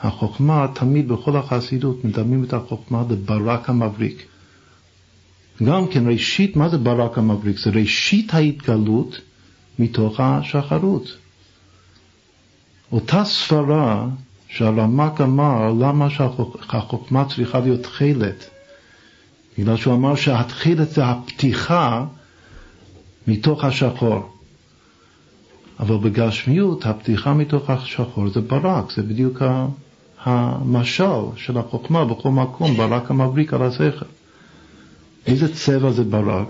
[0.00, 4.26] החוכמה תמיד בכל החסידות מדמים את החוכמה לברק המבריק.
[5.62, 7.58] גם כן ראשית, מה זה ברק המבריק?
[7.58, 9.20] זה ראשית ההתגלות
[9.78, 11.16] מתוך השחרות.
[12.92, 14.08] אותה סברה
[14.48, 18.50] שהרמק אמר למה שהחוכמה צריכה להיות תכלת,
[19.58, 22.04] בגלל שהוא אמר שהתכלת זה הפתיחה
[23.26, 24.32] מתוך השחור.
[25.80, 29.42] אבל בגשמיות הפתיחה מתוך השחור זה ברק, זה בדיוק
[30.24, 34.06] המשל של החוכמה בכל מקום, ברק המבריק על השכל.
[35.26, 36.48] איזה צבע זה ברק?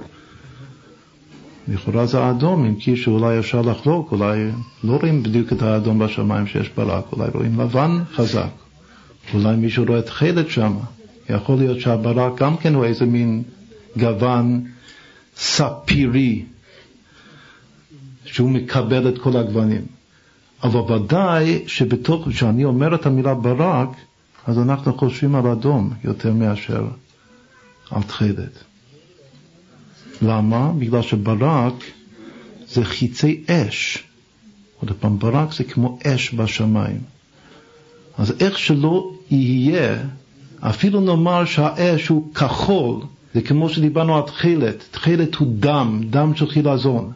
[1.69, 4.51] לכאורה זה אדום, אם כי שאולי אפשר לחלוק, אולי
[4.85, 8.51] לא רואים בדיוק את האדום בשמיים שיש ברק, אולי רואים לבן חזק,
[9.35, 10.73] אולי מישהו רואה תכלת שם,
[11.29, 13.43] יכול להיות שהברק גם כן הוא איזה מין
[13.99, 14.65] גוון
[15.37, 16.45] ספירי,
[18.25, 19.83] שהוא מקבל את כל הגוונים.
[20.63, 23.89] אבל ודאי שבתוך, כשאני אומר את המילה ברק,
[24.47, 26.87] אז אנחנו חושבים על אדום יותר מאשר
[27.91, 28.65] על תכלת.
[30.23, 30.73] למה?
[30.79, 31.75] בגלל שברק
[32.69, 34.05] זה חיצי אש.
[34.81, 37.01] עוד פעם, ברק זה כמו אש בשמיים.
[38.19, 40.05] אז איך שלא יהיה,
[40.63, 43.01] אפילו נאמר שהאש הוא כחול,
[43.35, 47.13] זה כמו שדיברנו על תכלת, תכלת הוא דם, דם של חילזון.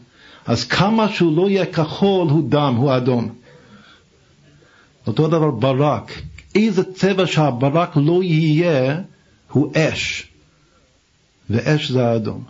[0.46, 3.34] אז כמה שהוא לא יהיה כחול הוא דם, הוא אדום.
[5.06, 6.12] אותו דבר ברק,
[6.54, 9.00] איזה צבע שהברק לא יהיה,
[9.50, 10.28] הוא אש,
[11.50, 12.44] ואש זה האדום.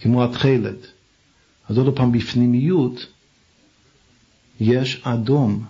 [0.00, 0.86] כמו התכלת.
[1.68, 3.06] אז עוד פעם, בפנימיות
[4.60, 5.64] יש אדום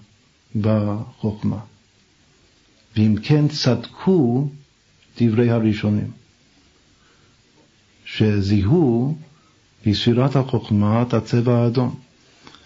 [0.61, 1.59] בחוכמה.
[2.97, 4.49] ואם כן צדקו
[5.21, 6.11] דברי הראשונים,
[8.05, 9.17] שזיהו
[9.87, 11.95] בספירת החוכמה את הצבע האדום.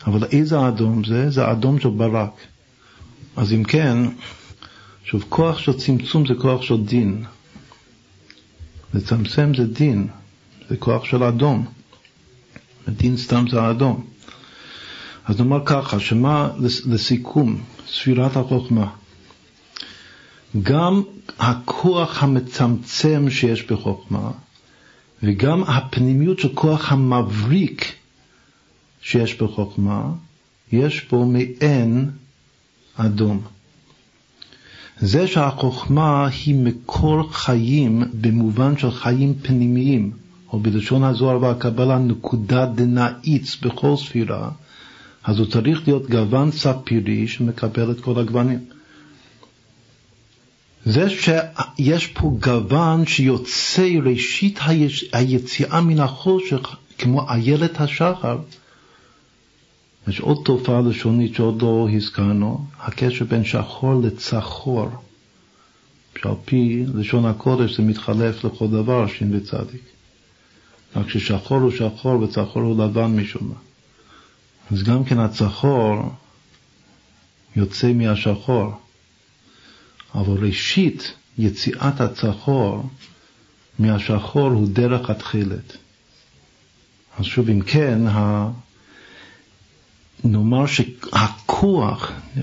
[0.07, 1.31] אבל איזה אדום זה?
[1.31, 2.33] זה אדום של ברק.
[3.37, 3.99] אז אם כן,
[5.05, 7.25] שוב, כוח של צמצום זה כוח של דין.
[8.95, 10.09] לצמצם זה דין,
[10.69, 11.67] זה כוח של אדום.
[12.89, 14.07] הדין סתם זה אדום.
[15.25, 16.51] אז נאמר ככה, שמה
[16.87, 18.91] לסיכום, ספירת החוכמה.
[20.63, 21.03] גם
[21.39, 24.31] הכוח המצמצם שיש בחוכמה,
[25.23, 27.95] וגם הפנימיות של כוח המבריק
[29.03, 30.13] שיש בחוכמה,
[30.73, 32.11] יש בו מעין
[32.97, 33.41] אדום.
[35.01, 40.13] זה שהחוכמה היא מקור חיים במובן של חיים פנימיים,
[40.53, 44.51] או בלשון הזוהר והקבלה נקודה דנאיץ בכל ספירה,
[45.25, 48.59] אז הוא צריך להיות גוון ספירי שמקבל את כל הגוונים.
[50.87, 54.59] זה שיש פה גוון שיוצא ראשית
[55.13, 58.39] היציאה מן החושך, כמו איילת השחר,
[60.09, 64.89] יש עוד תופעה לשונית שעוד לא הזכרנו, הקשר בין שחור לצחור,
[66.23, 69.83] שעל פי לשון הקודש זה מתחלף לכל דבר, שין וצדיק.
[70.97, 73.55] רק ששחור הוא שחור וצחור הוא לבן משום מה.
[74.71, 76.13] אז גם כן הצחור
[77.57, 78.73] יוצא מהשחור,
[80.17, 82.89] אבל ראשית יציאת הצחור
[83.79, 85.77] מהשחור הוא דרך התכלת.
[87.19, 88.51] אז שוב, אם כן, ה...
[90.25, 92.43] נאמר שהכוח, אה,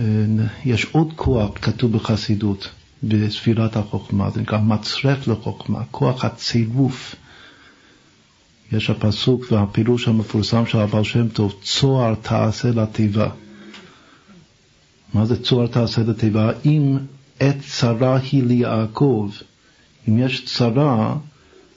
[0.65, 2.69] יש עוד כוח כתוב בחסידות,
[3.03, 7.15] בספירת החוכמה, זה נקרא מצרף לחוכמה, כוח הצירוף.
[8.71, 13.29] יש הפסוק והפירוש המפורסם של הבעל שם טוב, צוהר תעשה לתיבה.
[15.13, 16.51] מה זה צוהר תעשה לתיבה?
[16.65, 16.97] אם
[17.43, 19.29] עת צרה היא ליעקב,
[20.09, 21.15] אם יש צרה,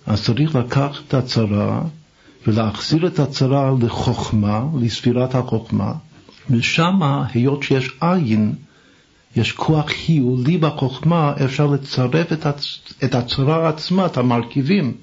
[0.07, 1.83] אז צריך לקחת את הצרה
[2.47, 5.93] ולהחזיר את הצרה לחוכמה, לספירת החוכמה,
[6.51, 8.55] ושם, היות שיש עין,
[9.37, 12.79] יש כוח חיולי בחוכמה, אפשר לצרף את, הצ...
[13.05, 14.95] את הצרה עצמה, את המרכיבים.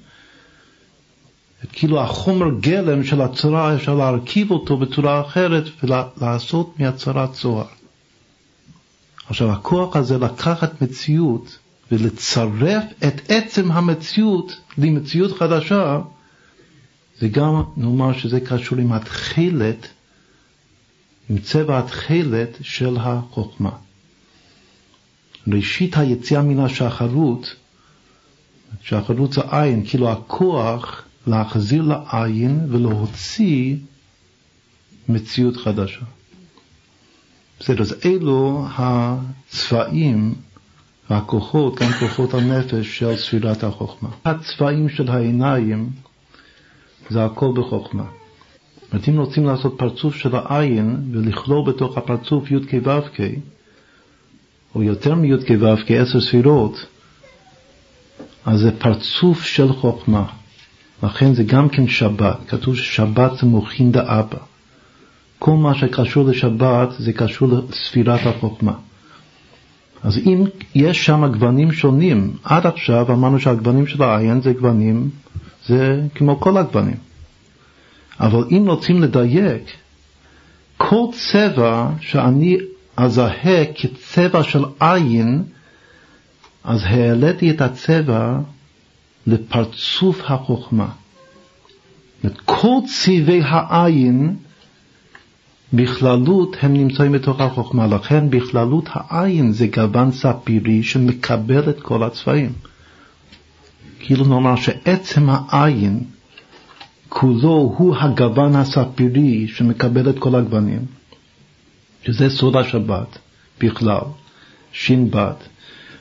[1.72, 7.66] כאילו החומר גלם של הצרה, אפשר להרכיב אותו בצורה אחרת ולעשות מהצרה צוהר.
[9.28, 11.58] עכשיו, הכוח הזה לקחת מציאות
[11.92, 16.00] ולצרף את עצם המציאות למציאות חדשה,
[17.18, 19.88] זה גם, נאמר שזה קשור עם התכלת,
[21.30, 23.70] עם צבע התכלת של החוכמה.
[25.48, 27.54] ראשית היציאה מן השחרות,
[28.82, 33.76] שחרות זה עין, כאילו הכוח להחזיר לעין ולהוציא
[35.08, 36.04] מציאות חדשה.
[37.60, 40.34] בסדר, אז אלו הצבעים
[41.10, 44.08] והכוחות, גם כוחות הנפש של ספירת החוכמה.
[44.24, 45.88] הצבעים של העיניים
[47.10, 48.04] זה הכל בחוכמה.
[48.92, 53.20] זאת אם רוצים לעשות פרצוף של העין ולכלול בתוך הפרצוף י"ק ו"ק,
[54.74, 56.86] או יותר מי"ק ו"ק, עשר ספירות,
[58.44, 60.24] אז זה פרצוף של חוכמה.
[61.02, 62.36] לכן זה גם כן שבת.
[62.48, 64.38] כתוב ששבת זה מוחין דאבא.
[65.44, 68.72] כל מה שקשור לשבת זה קשור לספירת החוכמה.
[70.02, 75.10] אז אם יש שם גוונים שונים, עד עכשיו אמרנו שהגוונים של העין זה גוונים,
[75.66, 76.96] זה כמו כל הגוונים.
[78.20, 79.62] אבל אם רוצים לדייק,
[80.76, 82.56] כל צבע שאני
[82.96, 85.42] אזהה כצבע של עין,
[86.64, 88.38] אז העליתי את הצבע
[89.26, 90.88] לפרצוף החוכמה.
[92.44, 94.36] כל צבעי העין
[95.76, 102.52] בכללות הם נמצאים בתוך החוכמה, לכן בכללות העין זה גוון ספירי שמקבל את כל הצבעים.
[104.00, 106.00] כאילו נאמר שעצם העין
[107.08, 110.84] כולו הוא הגוון הספירי שמקבל את כל הגוונים,
[112.02, 113.18] שזה סוד השבת
[113.60, 114.00] בכלל,
[114.72, 115.28] ש"ב,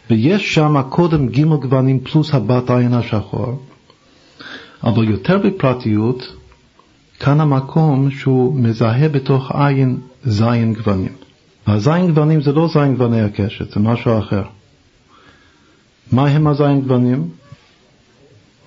[0.09, 3.61] ויש שם קודם ג' גוונים פלוס הבת עין השחור,
[4.83, 6.35] אבל יותר בפרטיות,
[7.19, 11.11] כאן המקום שהוא מזהה בתוך עין זין גוונים.
[11.67, 14.43] הזין גוונים זה לא זין גווני הקשת, זה משהו אחר.
[16.11, 17.29] מה הם הזין גוונים?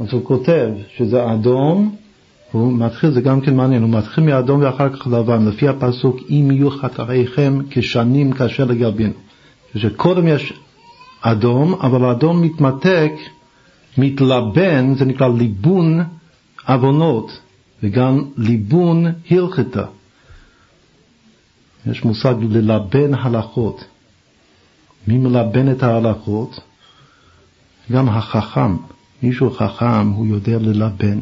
[0.01, 1.97] אז הוא כותב שזה אדום,
[2.53, 6.49] הוא מתחיל, זה גם כן מעניין, הוא מתחיל מאדום ואחר כך לבן, לפי הפסוק אם
[6.51, 9.13] יהיו חטאיכם כשנים כאשר לגלבין.
[9.77, 10.53] שקודם יש
[11.21, 13.13] אדום, אבל האדום מתמתק,
[13.99, 16.05] מתלבן, זה נקרא ליבון
[16.69, 17.41] עוונות,
[17.83, 19.85] וגם ליבון הלכתה.
[21.87, 23.85] יש מושג ללבן הלכות.
[25.09, 26.61] מי מלבן את ההלכות?
[27.93, 28.77] גם החכם.
[29.23, 31.19] מישהו חכם, הוא יודע ללבן.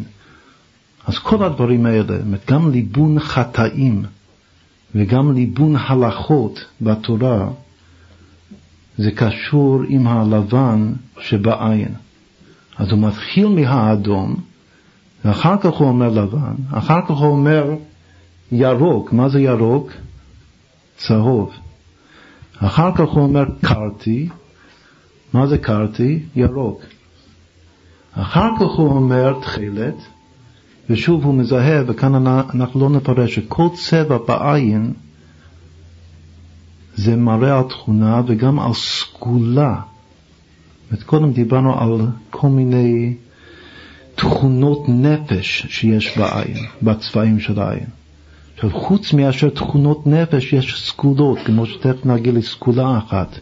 [1.06, 2.18] אז כל הדברים האלה,
[2.50, 4.04] גם ליבון חטאים
[4.94, 7.48] וגם ליבון הלכות בתורה,
[8.98, 11.94] זה קשור עם הלבן שבעין.
[12.76, 14.36] אז הוא מתחיל מהאדום,
[15.24, 17.74] ואחר כך הוא אומר לבן, אחר כך הוא אומר
[18.52, 19.12] ירוק.
[19.12, 19.90] מה זה ירוק?
[20.96, 21.50] צהוב.
[22.58, 24.28] אחר כך הוא אומר קרתי.
[25.32, 26.22] מה זה קרתי?
[26.36, 26.82] ירוק.
[28.12, 29.94] אחר כך הוא אומר תכלת,
[30.90, 34.92] ושוב הוא מזהה, וכאן אנחנו לא נפרש, שכל צבע בעין
[36.94, 39.80] זה מראה על תכונה וגם על סגולה.
[41.06, 43.14] קודם דיברנו על כל מיני
[44.14, 47.86] תכונות נפש שיש בעין, בצבעים של העין.
[48.54, 53.38] עכשיו, חוץ מאשר תכונות נפש, יש סגולות, כמו שתכף נגיד לסגולה אחת,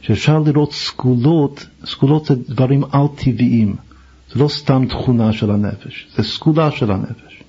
[0.00, 3.76] שאפשר לראות סגולות, סגולות זה דברים על-טבעיים.
[4.32, 7.42] זה לא סתם תכונה של הנפש, זה סגולה של הנפש.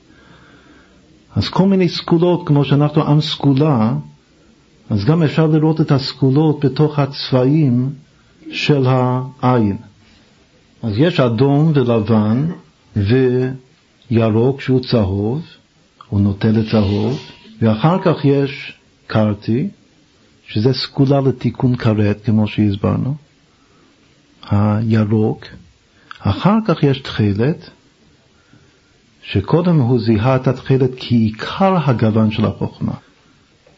[1.36, 3.93] אז כל מיני סגולות, כמו שאנחנו עם סגולה,
[4.89, 7.89] אז גם אפשר לראות את הסגולות בתוך הצבעים
[8.51, 9.78] של העין.
[10.84, 12.48] אז יש אדום ולבן
[14.12, 15.42] וירוק שהוא צהוב,
[16.10, 17.20] הוא נוטה לצהוב,
[17.62, 18.74] ואחר כך יש
[19.08, 19.70] קרטי,
[20.48, 23.16] שזה סגולה לתיקון כרת, כמו שהסברנו,
[24.50, 25.46] הירוק,
[26.20, 27.70] אחר כך יש תכלת,
[29.24, 32.94] שקודם הוא זיהה את התכלת כעיקר הגוון של החוכמה.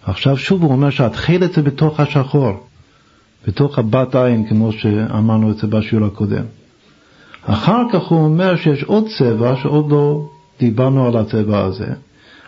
[0.04, 2.68] עכשיו שוב הוא אומר שהתכלת זה בתוך השחור,
[3.48, 6.46] בתוך הבת עין, כמו שאמרנו את זה בשיעור הקודם.
[7.48, 10.30] אחר כך הוא אומר שיש עוד צבע שעוד לא
[10.60, 11.94] דיברנו על הצבע הזה,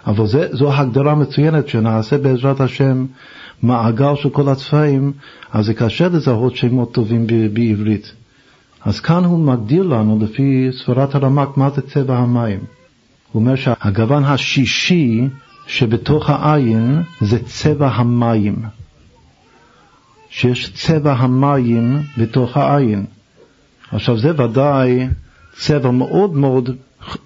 [0.08, 3.06] אבל זה, זו הגדרה מצוינת שנעשה בעזרת השם
[3.64, 5.12] מעגל של כל הצבעים,
[5.52, 8.14] אז זה קשה לזהות שמות טובים בעברית.
[8.86, 12.60] אז כאן הוא מגדיר לנו לפי ספרת הרמק מה זה צבע המים.
[13.32, 15.28] הוא אומר שהגוון השישי
[15.68, 18.56] שבתוך העין זה צבע המים.
[20.30, 23.06] שיש צבע המים בתוך העין.
[23.92, 25.08] עכשיו זה ודאי
[25.54, 26.70] צבע מאוד מאוד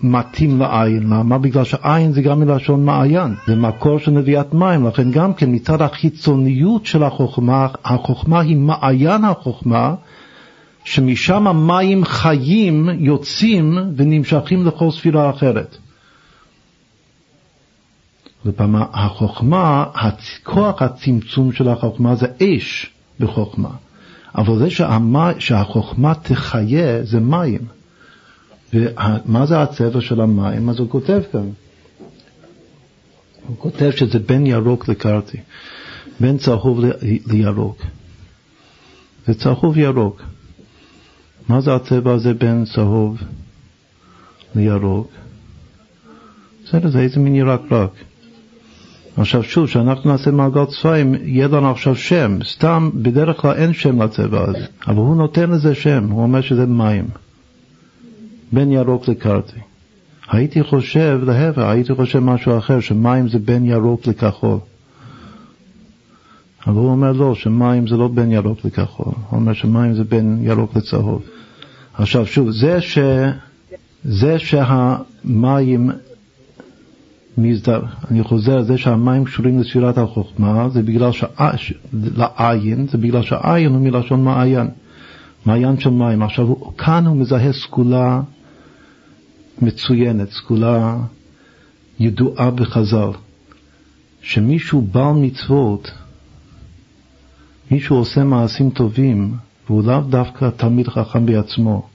[0.01, 1.03] מתאים לעין.
[1.09, 1.37] למה?
[1.37, 5.81] בגלל שעין זה גם מלשון מעיין, זה מקור של נביאת מים, לכן גם כן מצד
[5.81, 9.95] החיצוניות של החוכמה, החוכמה היא מעיין החוכמה,
[10.85, 15.77] שמשם המים חיים יוצאים ונמשכים לכל ספירה אחרת.
[18.45, 19.85] לפעמים החוכמה,
[20.43, 22.89] כוח הצמצום של החוכמה זה אש
[23.19, 23.69] בחוכמה,
[24.35, 27.61] אבל זה שהמה, שהחוכמה תחיה זה מים.
[28.73, 30.69] ומה זה הצבע של המים?
[30.69, 31.49] אז הוא כותב כאן.
[33.47, 35.37] הוא כותב שזה בין ירוק לקרתי,
[36.19, 36.79] בין צהוב
[37.25, 37.81] לירוק.
[39.27, 40.21] זה צהוב ירוק.
[41.49, 43.17] מה זה הצבע הזה בין צהוב
[44.55, 45.11] לירוק?
[46.65, 47.91] בסדר, זה איזה מין ירק רק.
[49.17, 52.37] עכשיו שוב, כשאנחנו נעשה מעגל צבעים, יהיה לנו עכשיו שם.
[52.43, 56.65] סתם, בדרך כלל אין שם לצבע הזה, אבל הוא נותן לזה שם, הוא אומר שזה
[56.65, 57.05] מים.
[58.51, 59.59] בין ירוק לקרטי.
[60.31, 64.57] הייתי חושב, להפך, הייתי חושב משהו אחר, שמים זה בין ירוק לכחול.
[66.67, 70.39] אבל הוא אומר לא, שמים זה לא בין ירוק לכחול, הוא אומר שמים זה בין
[70.41, 71.21] ירוק לצהוב.
[71.93, 72.97] עכשיו שוב, זה, ש...
[74.03, 75.89] זה שהמים
[77.37, 77.81] מזדר,
[78.11, 81.09] אני חוזר, זה שהמים קשורים לספירת החוכמה, זה בגלל.
[81.93, 84.67] לעין, זה בגלל שהעין הוא מלשון מעיין,
[85.45, 86.21] מעיין של מים.
[86.23, 88.21] עכשיו, כאן הוא מזהה סגולה
[89.61, 90.97] מצוינת, סגולה
[91.99, 93.09] ידועה בחז"ל,
[94.21, 95.91] שמישהו בעל מצוות,
[97.71, 99.33] מישהו עושה מעשים טובים,
[99.67, 101.87] והוא לאו דווקא תלמיד חכם בעצמו,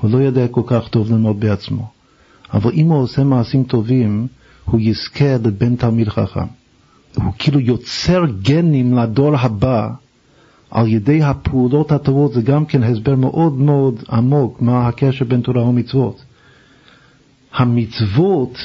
[0.00, 1.90] הוא לא יודע כל כך טוב ללמוד בעצמו,
[2.52, 4.26] אבל אם הוא עושה מעשים טובים,
[4.64, 6.46] הוא יזכה לבן תלמיד חכם.
[7.16, 9.88] הוא כאילו יוצר גנים לדור הבא
[10.70, 15.64] על ידי הפעולות הטובות, זה גם כן הסבר מאוד מאוד עמוק מה הקשר בין תורה
[15.64, 16.24] ומצוות.
[17.52, 18.58] המצוות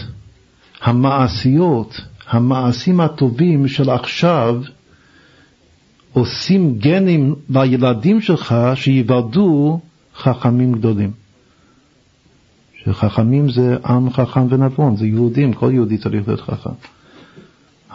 [0.81, 4.61] המעשיות, המעשים הטובים של עכשיו,
[6.13, 9.79] עושים גנים לילדים שלך שיוולדו
[10.15, 11.11] חכמים גדולים.
[12.89, 16.69] שחכמים זה עם חכם ונבון, זה יהודים, כל יהודי צריך להיות חכם.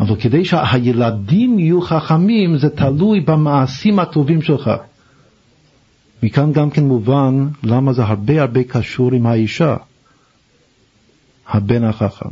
[0.01, 4.70] אבל כדי שהילדים יהיו חכמים, זה תלוי במעשים הטובים שלך.
[6.22, 9.76] מכאן גם כן מובן למה זה הרבה הרבה קשור עם האישה.
[11.49, 12.28] הבן החכם.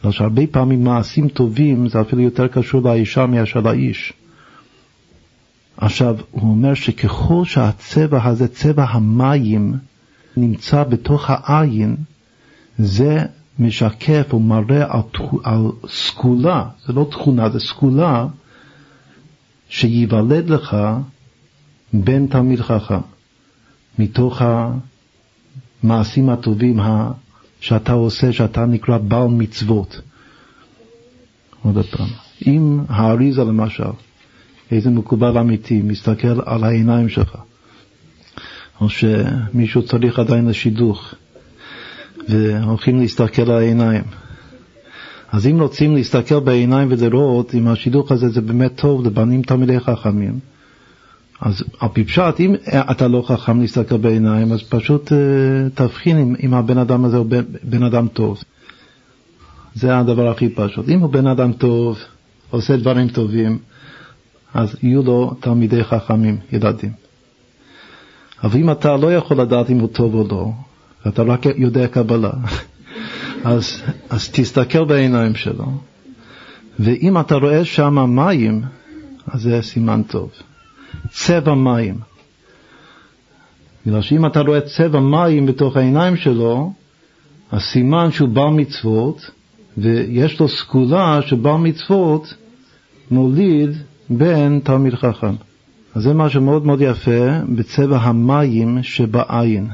[0.00, 4.12] בגלל שהרבה פעמים מעשים טובים זה אפילו יותר קשור לאישה מאשר לאיש.
[5.76, 9.74] עכשיו, הוא אומר שככל שהצבע הזה, צבע המים,
[10.36, 11.96] נמצא בתוך העין,
[12.78, 13.24] זה
[13.58, 15.00] משקף או מראה על,
[15.44, 18.26] על סגולה, זה לא תכונה, זה סגולה,
[19.68, 20.76] שייוולד לך
[21.92, 23.00] בן תלמיד חכם,
[23.98, 24.42] מתוך
[25.82, 26.80] המעשים הטובים
[27.60, 30.00] שאתה עושה, שאתה נקרא בעל מצוות.
[31.62, 32.08] עוד פעם,
[32.46, 33.90] אם האריזה למשל,
[34.70, 37.36] איזה מקובל אמיתי, מסתכל על העיניים שלך,
[38.80, 41.14] או שמישהו צריך עדיין לשידוך,
[42.28, 44.04] והולכים להסתכל על העיניים.
[45.32, 50.38] אז אם רוצים להסתכל בעיניים ולראות אם השידוך הזה זה באמת טוב לבנים תלמידי חכמים,
[51.40, 52.54] אז על פי פשט, אם
[52.90, 55.14] אתה לא חכם להסתכל בעיניים, אז פשוט uh,
[55.74, 58.42] תבחין אם, אם הבן אדם הזה הוא בן, בן אדם טוב.
[59.74, 60.88] זה הדבר הכי פשוט.
[60.88, 61.98] אם הוא בן אדם טוב,
[62.50, 63.58] עושה דברים טובים,
[64.54, 67.05] אז יהיו לו תלמידי חכמים, ילדים.
[68.42, 70.50] אבל אם אתה לא יכול לדעת אם הוא טוב או לא,
[71.06, 72.30] ואתה רק יודע קבלה,
[73.44, 75.66] אז, אז תסתכל בעיניים שלו,
[76.78, 78.62] ואם אתה רואה שם מים,
[79.26, 80.30] אז זה סימן טוב.
[81.10, 81.98] צבע מים.
[83.86, 86.72] בגלל שאם אתה רואה צבע מים בתוך העיניים שלו,
[87.52, 89.30] הסימן שהוא בר מצוות,
[89.78, 92.34] ויש לו סגולה שבר מצוות
[93.10, 93.70] מוליד
[94.10, 95.34] בן תלמיד חכם.
[95.96, 99.66] אז זה משהו מאוד מאוד יפה בצבע המים שבעין.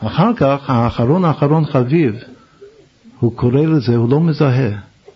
[0.00, 2.14] אחר כך, האחרון האחרון חביב,
[3.20, 4.70] הוא קורא לזה, הוא לא מזהה.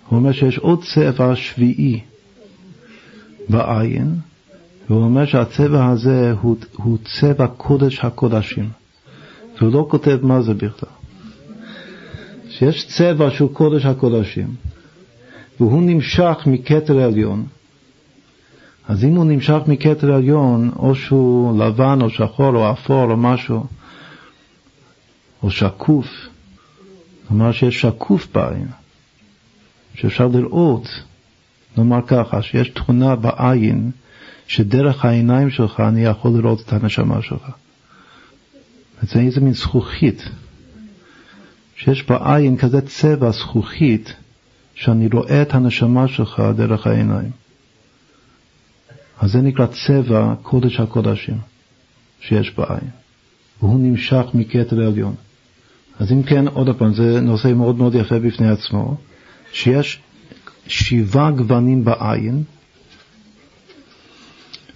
[0.09, 2.01] הוא אומר שיש עוד צבע שביעי
[3.49, 4.15] בעין,
[4.89, 8.69] והוא אומר שהצבע הזה הוא, הוא צבע קודש הקודשים.
[9.61, 10.91] והוא לא כותב מה זה בכלל.
[12.49, 14.49] שיש צבע שהוא קודש הקודשים,
[15.61, 17.45] והוא נמשך מכתר עליון.
[18.91, 23.67] אז אם הוא נמשך מכתר עליון, או שהוא לבן או שחור או אפור או משהו,
[25.43, 26.07] או שקוף,
[27.29, 28.67] כלומר שיש שקוף בעין,
[29.95, 30.89] שאפשר לראות,
[31.77, 33.91] נאמר ככה, שיש תכונה בעין
[34.47, 37.51] שדרך העיניים שלך אני יכול לראות את הנשמה שלך.
[39.03, 40.29] זה איזה מין זכוכית,
[41.77, 44.15] שיש בעין כזה צבע זכוכית,
[44.75, 47.40] שאני רואה את הנשמה שלך דרך העיניים.
[49.21, 51.39] אז זה נקרא צבע קודש הקודשים
[52.21, 52.91] שיש בעין,
[53.63, 55.15] והוא נמשך מכתר עליון.
[55.99, 58.97] אז אם כן, עוד פעם, זה נושא מאוד מאוד יפה בפני עצמו,
[59.53, 60.01] שיש
[60.67, 62.43] שבעה גוונים בעין,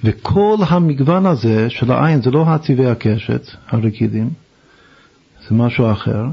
[0.04, 4.30] וכל המגוון הזה של העין זה לא הצבעי הקשת הרגילים,
[5.48, 6.24] זה משהו אחר,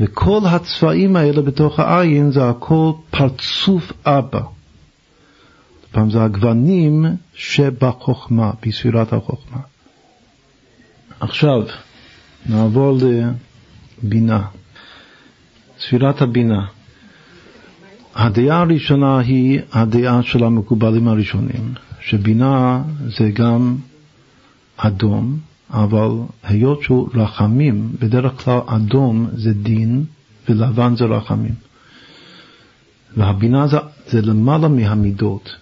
[0.00, 4.55] וכל הצבעים האלה בתוך העין זה הכל פרצוף אבא.
[5.96, 9.58] פעם זה הגוונים שבחוכמה, בספירת החוכמה.
[11.20, 11.62] עכשיו,
[12.46, 12.98] נעבור
[14.02, 14.42] לבינה.
[15.80, 16.66] ספירת הבינה.
[18.14, 22.82] הדעה הראשונה היא הדעה של המקובלים הראשונים, שבינה
[23.18, 23.76] זה גם
[24.76, 25.38] אדום,
[25.70, 26.10] אבל
[26.42, 30.04] היות שהוא רחמים, בדרך כלל אדום זה דין
[30.48, 31.54] ולבן זה רחמים.
[33.16, 35.56] והבינה זה, זה למעלה מהמידות.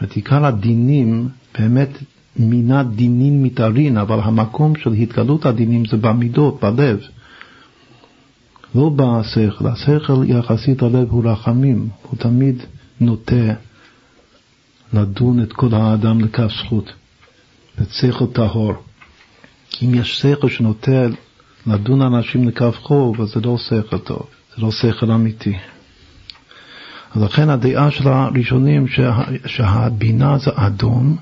[0.00, 1.28] זאת עיקר הדינים
[1.58, 1.88] באמת
[2.36, 7.00] מינה דינים מתארין, אבל המקום של התגלות הדינים זה במידות, בלב.
[8.74, 12.62] לא בשכל, השכל יחסית הלב הוא רחמים, הוא תמיד
[13.00, 13.54] נוטה
[14.92, 16.92] לדון את כל האדם לכף זכות,
[17.82, 18.72] את שכל טהור.
[19.82, 21.06] אם יש שכל שנוטה
[21.66, 24.26] לדון אנשים לכף חוב, אז זה לא שכל טוב,
[24.56, 25.56] זה לא שכל אמיתי.
[27.16, 31.16] לכן הדעה של הראשונים שה, שהבינה זה אדום,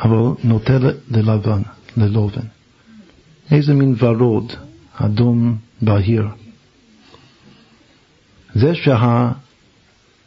[0.00, 0.78] אבל נוטה
[1.10, 1.62] ללבן,
[1.96, 2.46] ללובן.
[3.50, 4.52] איזה מין ורוד,
[4.96, 6.28] אדום בהיר.
[8.54, 8.72] זה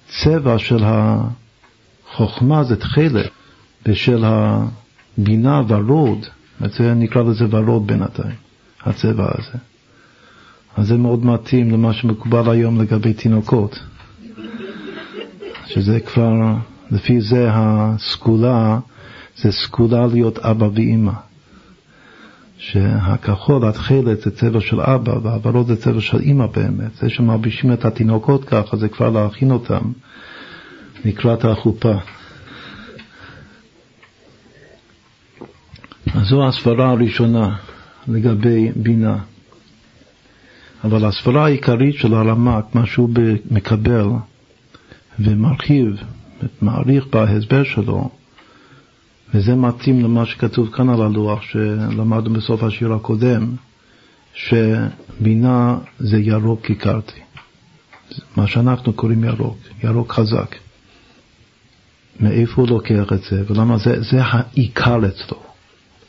[0.07, 3.29] שהצבע של החוכמה זה תכלת,
[3.85, 6.25] ושל הבינה ורוד,
[6.59, 8.35] זה נקרא לזה ורוד בינתיים,
[8.81, 9.57] הצבע הזה.
[10.77, 13.79] אז זה מאוד מתאים למה שמקובל היום לגבי תינוקות,
[15.65, 16.33] שזה כבר,
[16.91, 18.79] לפי זה הסגולה,
[19.37, 21.11] זה סגולה להיות אבא ואימא.
[22.57, 26.95] שהכחול, התכלת, זה צבע של אבא, והוורוד זה צבע של אימא באמת.
[26.95, 29.91] זה שמלבישים את התינוקות ככה, זה כבר להכין אותם
[31.05, 31.93] לקראת החופה.
[36.13, 37.55] אז זו הסברה הראשונה
[38.07, 39.17] לגבי בינה.
[40.83, 43.09] אבל הסברה העיקרית של הרמק, מה שהוא
[43.51, 44.07] מקבל
[45.19, 46.03] ומרחיב,
[46.61, 48.09] מעריך בהסבר שלו,
[49.33, 53.55] וזה מתאים למה שכתוב כאן על הלוח שלמדנו בסוף השיר הקודם,
[54.33, 57.19] שבינה זה ירוק הכרתי.
[58.37, 60.55] מה שאנחנו קוראים ירוק, ירוק חזק.
[62.19, 65.43] מאיפה הוא לוקח את זה, ולמה זה, זה העיקר אצלו.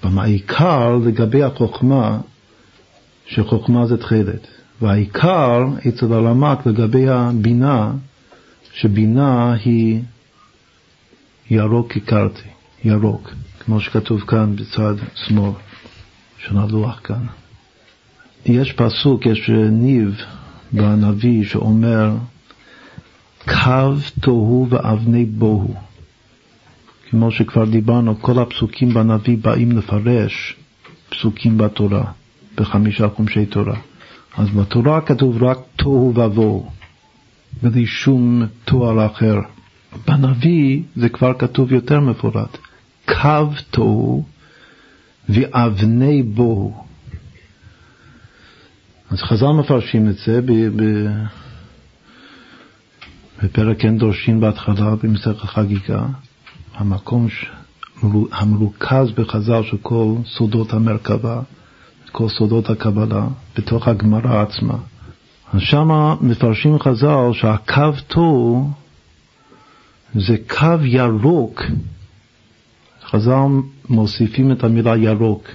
[0.02, 2.20] העיקר לגבי החוכמה,
[3.26, 4.46] שחוכמה זה תכלת.
[4.82, 7.92] והעיקר אצל הרמק לגבי הבינה,
[8.74, 10.02] שבינה היא
[11.50, 12.48] ירוק הכרתי.
[12.84, 13.30] ירוק,
[13.64, 15.52] כמו שכתוב כאן בצד שמאל
[16.38, 17.26] של הלוח כאן.
[18.46, 20.20] יש פסוק, יש ניב
[20.72, 22.10] בנביא שאומר
[23.44, 25.74] קו תוהו ואבני בוהו.
[27.10, 30.56] כמו שכבר דיברנו, כל הפסוקים בנביא באים לפרש
[31.08, 32.04] פסוקים בתורה,
[32.56, 33.76] בחמישה חומשי תורה.
[34.36, 36.70] אז בתורה כתוב רק תוהו ובוהו,
[37.62, 39.40] בלי שום תואר אחר.
[40.06, 42.58] בנביא זה כבר כתוב יותר מפורט.
[43.08, 44.24] קו תוהו
[45.28, 46.84] ואבני בוהו.
[49.10, 50.40] אז חז"ל מפרשים את זה
[53.42, 56.06] בפרק אין דורשין בהתחלה במסכת חגיגה,
[56.74, 57.26] המקום
[58.32, 61.40] המרוכז בחז"ל של כל סודות המרכבה,
[62.12, 63.26] כל סודות הקבלה,
[63.56, 64.76] בתוך הגמרא עצמה.
[65.54, 68.70] אז שמה מפרשים חז"ל שהקו תוהו
[70.14, 71.62] זה קו ירוק
[73.02, 73.46] חז"ל
[73.88, 75.48] מוסיפים את המילה ירוק,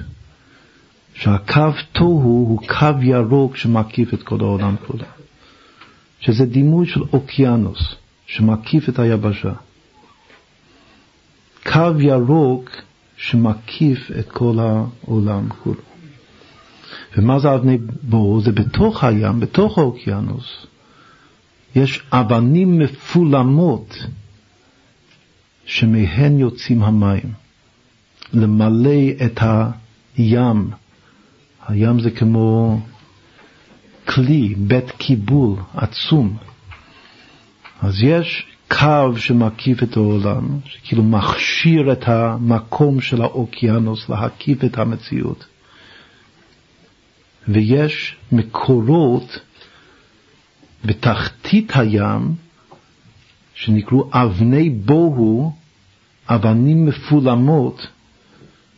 [1.14, 5.06] שהקו תוהו הוא קו ירוק שמקיף את כל העולם כולו,
[6.20, 7.96] שזה דימוי של אוקיינוס
[8.28, 9.54] שמקיף את היבשה.
[11.64, 12.70] קו ירוק
[13.18, 15.89] שמקיף את כל העולם כולו.
[17.18, 18.42] ומה זה אבני בור?
[18.42, 20.66] זה בתוך הים, בתוך האוקיינוס.
[21.76, 23.98] יש אבנים מפולמות
[25.66, 27.34] שמהן יוצאים המים.
[28.34, 29.40] למלא את
[30.18, 30.70] הים.
[31.68, 32.80] הים זה כמו
[34.06, 36.38] כלי, בית קיבול עצום.
[37.82, 45.46] אז יש קו שמקיף את העולם, שכאילו מכשיר את המקום של האוקיינוס להקיף את המציאות.
[47.48, 49.40] ויש מקורות
[50.86, 52.34] בתחתית הים
[53.54, 55.54] שנקראו אבני בוהו,
[56.30, 57.88] אבנים מפולמות,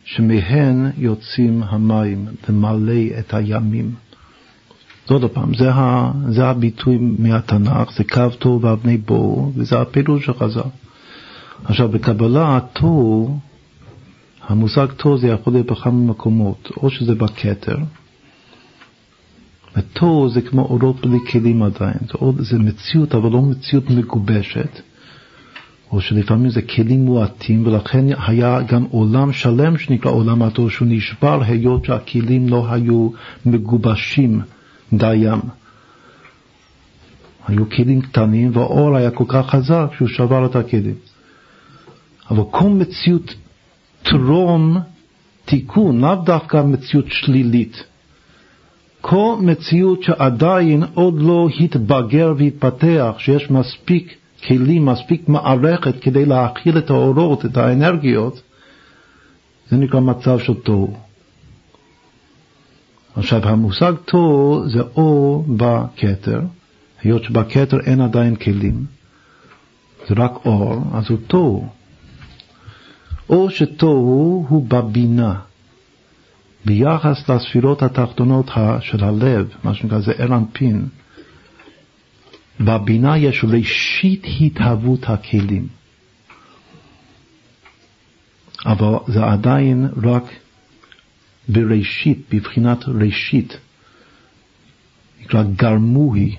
[0.04, 3.94] שמהן יוצאים המים למלא את הימים.
[5.08, 10.34] עוד פעם, זה, ה, זה הביטוי מהתנ"ך, זה קו תור ואבני בור, וזה הפירוש של
[10.34, 10.60] חז"ל.
[11.64, 13.38] עכשיו, בקבלה התור,
[14.48, 17.76] המושג תור זה יכול להיות בכמה מקומות, או שזה בכתר,
[19.76, 24.80] ותור זה כמו אורות בלי כלים עדיין, זה, עוד, זה מציאות, אבל לא מציאות מגובשת.
[25.92, 31.42] או שלפעמים זה כלים מועטים, ולכן היה גם עולם שלם שנקרא עולם התור, שהוא נשבר
[31.42, 33.08] היות שהכלים לא היו
[33.46, 34.40] מגובשים
[34.92, 35.40] דיים.
[37.48, 40.94] היו כלים קטנים, והאור היה כל כך חזק שהוא שבר את הכלים.
[42.30, 43.34] אבל כל מציאות
[44.02, 44.78] טרום
[45.44, 47.84] תיקון, לאו דווקא מציאות שלילית.
[49.02, 54.14] כל מציאות שעדיין עוד לא התבגר והתפתח, שיש מספיק
[54.46, 58.42] כלים, מספיק מערכת כדי להכיל את האורות, את האנרגיות,
[59.68, 60.96] זה נקרא מצב של תוהו.
[63.16, 66.40] עכשיו, המושג תוהו זה או בכתר,
[67.02, 68.84] היות שבכתר אין עדיין כלים,
[70.08, 71.68] זה רק אור, אז הוא תוהו.
[73.28, 75.34] או שתוהו הוא בבינה.
[76.64, 78.50] ביחס לספירות התחתונות
[78.80, 80.86] של הלב, מה שנקרא זה אלנפין,
[82.60, 85.66] בבינה יש ראשית התהוות הכלים.
[88.66, 90.24] אבל זה עדיין רק
[91.48, 93.56] בראשית, בבחינת ראשית.
[95.20, 96.36] נקרא גרמוהי,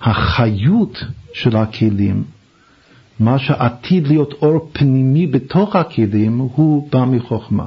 [0.00, 2.24] החיות של הכלים,
[3.20, 7.66] מה שעתיד להיות אור פנימי בתוך הכלים, הוא בא מחוכמה.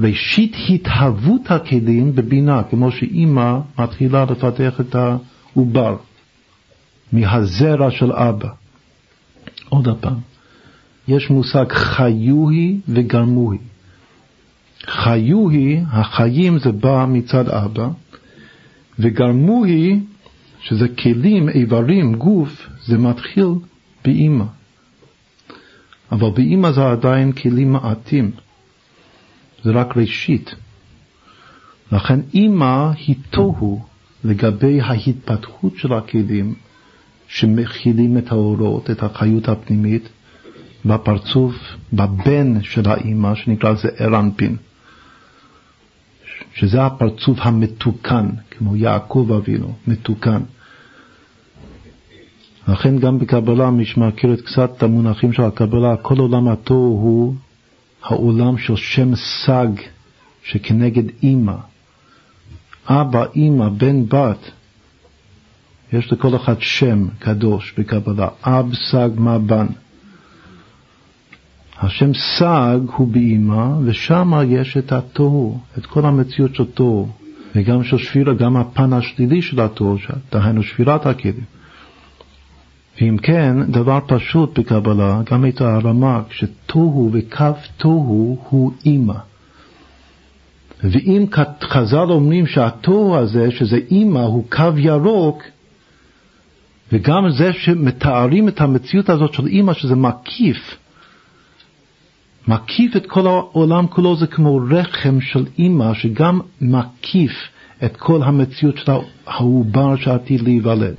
[0.00, 5.96] ראשית התהוות הכלים בבינה, כמו שאימא מתחילה לפתח את העובר
[7.12, 8.48] מהזרע של אבא.
[9.68, 10.18] עוד פעם,
[11.08, 13.58] יש מושג חיוהי וגרמוהי.
[14.86, 17.88] חיוהי, החיים זה בא מצד אבא,
[18.98, 20.00] וגרמוהי,
[20.60, 23.48] שזה כלים, איברים, גוף, זה מתחיל
[24.04, 24.44] באימא.
[26.12, 28.30] אבל באימא זה עדיין כלים מעטים.
[29.66, 30.54] זה רק ראשית.
[31.92, 33.84] לכן אימא היא תוהו
[34.24, 36.54] לגבי ההתפתחות של הכלים
[37.28, 40.08] שמכילים את האורות, את החיות הפנימית,
[40.84, 41.54] בפרצוף,
[41.92, 44.56] בבן של האימא, שנקרא לזה ארנפין,
[46.54, 50.42] שזה הפרצוף המתוקן, כמו יעקב אבינו, מתוקן.
[52.68, 57.34] לכן גם בקבלה, מי שמכיר קצת את המונחים של הקבלה, כל עולם התוהו
[58.02, 59.68] העולם של שם סג
[60.44, 61.56] שכנגד אימא.
[62.88, 64.50] אבא, אימא, בן, בת.
[65.92, 68.28] יש לכל אחד שם קדוש בקבלה.
[68.44, 69.66] אב, סג, מה, בן.
[71.78, 77.08] השם סג הוא באימא, ושם יש את התוהו, את כל המציאות של תוהו,
[77.54, 79.96] וגם של שבירה, גם הפן השלילי של התוהו,
[80.32, 81.44] דהיינו שבירת הכלים.
[83.00, 87.44] ואם כן, דבר פשוט בקבלה, גם את הרמ"ק, שתוהו וקו
[87.76, 89.14] תוהו הוא אימא.
[90.84, 91.24] ואם
[91.62, 95.42] חז"ל אומרים שהתוהו הזה, שזה אימא, הוא קו ירוק,
[96.92, 100.76] וגם זה שמתארים את המציאות הזאת של אימא, שזה מקיף,
[102.48, 107.32] מקיף את כל העולם כולו, זה כמו רחם של אימא, שגם מקיף
[107.84, 108.92] את כל המציאות של
[109.26, 110.94] העובר שעתיד להיוולד.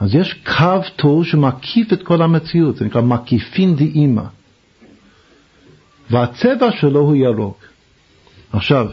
[0.00, 4.22] אז יש קו טוב שמקיף את כל המציאות, זה נקרא מקיפין דאימא.
[6.10, 7.64] והצבע שלו הוא ירוק.
[8.52, 8.86] עכשיו,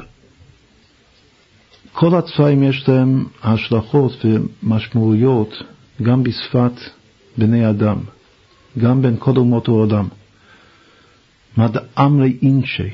[1.93, 5.63] כל הצבעים יש להם השלכות ומשמעויות
[6.01, 6.71] גם בשפת
[7.37, 7.97] בני אדם,
[8.77, 10.07] גם בין כל אומות העולם.
[11.57, 12.89] מה דאמרי אינשי.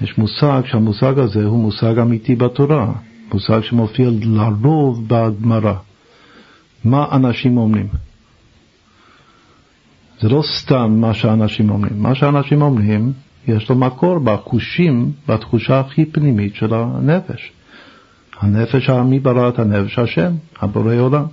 [0.00, 2.92] יש מושג שהמושג הזה הוא מושג אמיתי בתורה,
[3.32, 5.74] מושג שמופיע לרוב בגמרא.
[6.84, 7.86] מה אנשים אומרים.
[10.20, 12.02] זה לא סתם מה שאנשים אומרים.
[12.02, 13.12] מה שאנשים אומרים,
[13.48, 17.52] יש לו מקור בחושים, בתחושה הכי פנימית של הנפש.
[18.40, 19.98] הנפש, מי ברא את הנפש?
[19.98, 21.24] השם, הבורא עולם.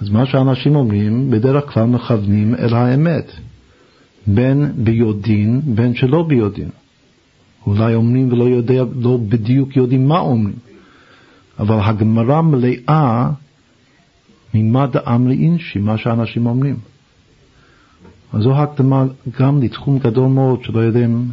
[0.00, 3.32] אז מה שאנשים אומרים, בדרך כלל מכוונים אל האמת,
[4.26, 6.68] בין ביודעין, בין שלא ביודעין.
[7.66, 10.56] אולי אומרים ולא יודע, לא בדיוק יודעים מה אומרים,
[11.58, 13.30] אבל הגמרא מלאה
[14.54, 16.76] ממד אמרי אינשי, מה שאנשים אומרים.
[18.32, 19.04] אז זו הקדמה
[19.38, 21.30] גם לתחום גדול מאוד, שלא יודעים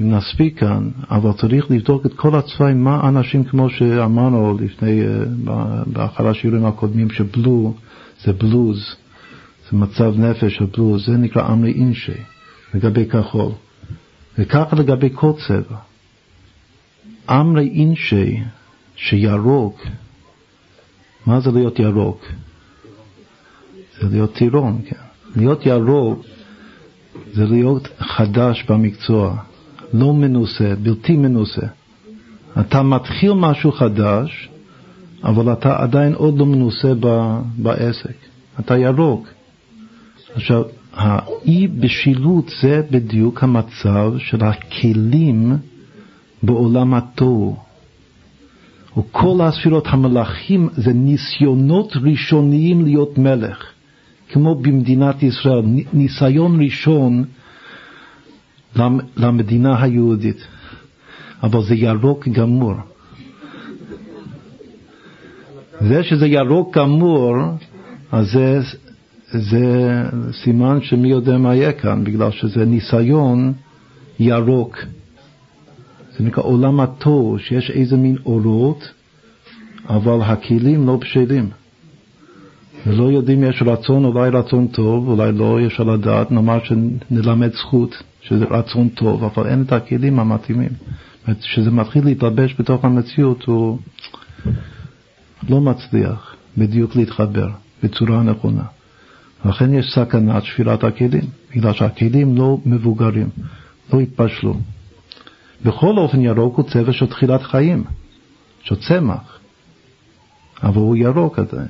[0.00, 5.82] אם נספיק כאן, אבל צריך לבדוק את כל הצבעים, מה אנשים, כמו שאמרנו לפני, אה,
[5.86, 7.74] באחר השיעורים הקודמים, שבלו
[8.24, 8.96] זה בלוז,
[9.70, 12.20] זה מצב נפש של בלוז, זה נקרא אמרי אינשי,
[12.74, 13.52] לגבי כחול.
[14.38, 15.76] וככה לגבי כל צבע.
[17.30, 18.40] אמרי אינשי,
[18.96, 19.80] שירוק,
[21.26, 22.24] מה זה להיות ירוק?
[24.00, 24.96] זה להיות טירון, כן.
[25.36, 26.24] להיות ירוק
[27.32, 29.36] זה להיות חדש במקצוע,
[29.92, 31.66] לא מנוסה, בלתי מנוסה.
[32.60, 34.48] אתה מתחיל משהו חדש,
[35.24, 36.92] אבל אתה עדיין עוד לא מנוסה
[37.58, 38.16] בעסק.
[38.60, 39.28] אתה ירוק.
[40.34, 40.62] עכשיו,
[40.92, 45.56] האי בשילוט זה בדיוק המצב של הכלים
[46.42, 47.56] בעולם התוהו.
[48.96, 53.64] וכל הספירות המלאכים זה ניסיונות ראשוניים להיות מלך,
[54.28, 57.24] כמו במדינת ישראל, ניסיון ראשון
[59.16, 60.46] למדינה היהודית,
[61.42, 62.74] אבל זה ירוק גמור.
[65.80, 67.34] זה שזה ירוק גמור,
[68.12, 68.60] אז זה,
[69.30, 73.52] זה סימן שמי יודע מה יהיה כאן, בגלל שזה ניסיון
[74.18, 74.78] ירוק.
[76.18, 78.92] זה נקרא עולם התוהו, שיש איזה מין אורות,
[79.88, 81.50] אבל הכלים לא בשלים.
[82.86, 88.02] ולא יודעים יש רצון, אולי רצון טוב, אולי לא, יש על הדעת, נאמר שנלמד זכות,
[88.22, 90.70] שזה רצון טוב, אבל אין את הכלים המתאימים.
[91.40, 93.78] כשזה מתחיל להתלבש בתוך המציאות, הוא
[95.48, 97.48] לא מצליח בדיוק להתחבר
[97.82, 98.64] בצורה נכונה.
[99.44, 101.24] לכן יש סכנת שבירת הכלים,
[101.56, 103.28] בגלל שהכלים לא מבוגרים,
[103.92, 104.54] לא התבשלו.
[105.64, 107.84] בכל אופן ירוק הוא צבע של תחילת חיים,
[108.62, 109.38] של צמח,
[110.62, 111.68] אבל הוא ירוק עדיין.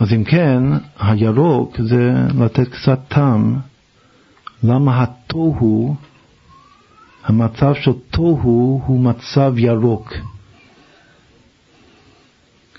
[0.00, 0.62] אז אם כן,
[0.98, 3.58] הירוק זה לתת קצת טעם
[4.62, 5.96] למה התוהו,
[7.24, 10.14] המצב של תוהו הוא מצב ירוק.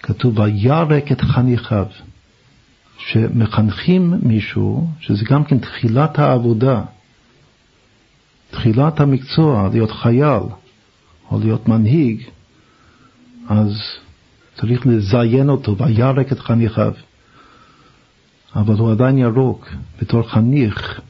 [0.03, 1.85] כתוב וירק את חניכיו,
[2.97, 6.81] שמחנכים מישהו, שזה גם כן תחילת העבודה,
[8.53, 10.43] תחילת המקצוע, להיות חייל
[11.31, 12.23] או להיות מנהיג,
[13.49, 13.81] אז
[14.55, 16.93] צריך לזיין אותו, וירק את חניכיו.
[18.55, 19.69] אבל הוא עדיין ירוק,
[20.01, 21.01] בתור חניך,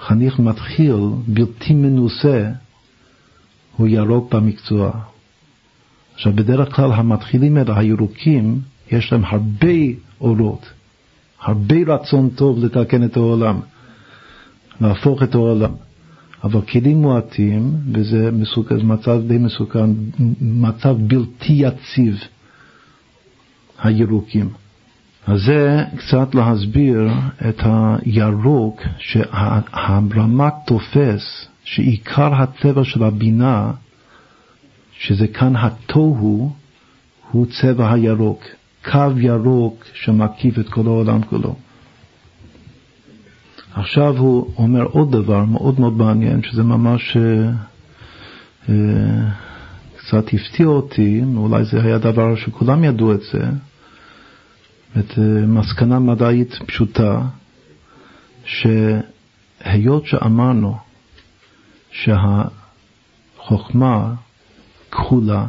[0.00, 2.50] חניך מתחיל, בלתי מנוסה,
[3.76, 4.90] הוא ירוק במקצוע.
[6.14, 8.60] עכשיו, בדרך כלל המתחילים האלה, הירוקים,
[8.90, 9.76] יש להם הרבה
[10.20, 10.66] אורות,
[11.40, 13.60] הרבה רצון טוב לתקן את העולם,
[14.80, 15.85] להפוך את העולם.
[16.44, 19.90] אבל כלים מועטים, וזה מסוכן, מצב די מסוכן,
[20.40, 22.18] מצב בלתי יציב,
[23.82, 24.48] הירוקים.
[25.26, 27.08] אז זה קצת להסביר
[27.48, 33.72] את הירוק שהרמק תופס שעיקר הצבע של הבינה,
[34.98, 36.52] שזה כאן התוהו,
[37.30, 38.44] הוא צבע הירוק,
[38.84, 41.56] קו ירוק שמקיף את כל העולם כולו.
[43.76, 47.50] עכשיו הוא אומר עוד דבר מאוד מאוד מעניין, שזה ממש אה,
[48.68, 49.30] אה,
[49.96, 53.42] קצת הפתיע אותי, אולי זה היה דבר שכולם ידעו את זה,
[54.98, 57.22] את אה, מסקנה מדעית פשוטה,
[58.44, 60.76] שהיות שאמרנו
[63.40, 64.14] שהחוכמה
[64.90, 65.46] כחולה,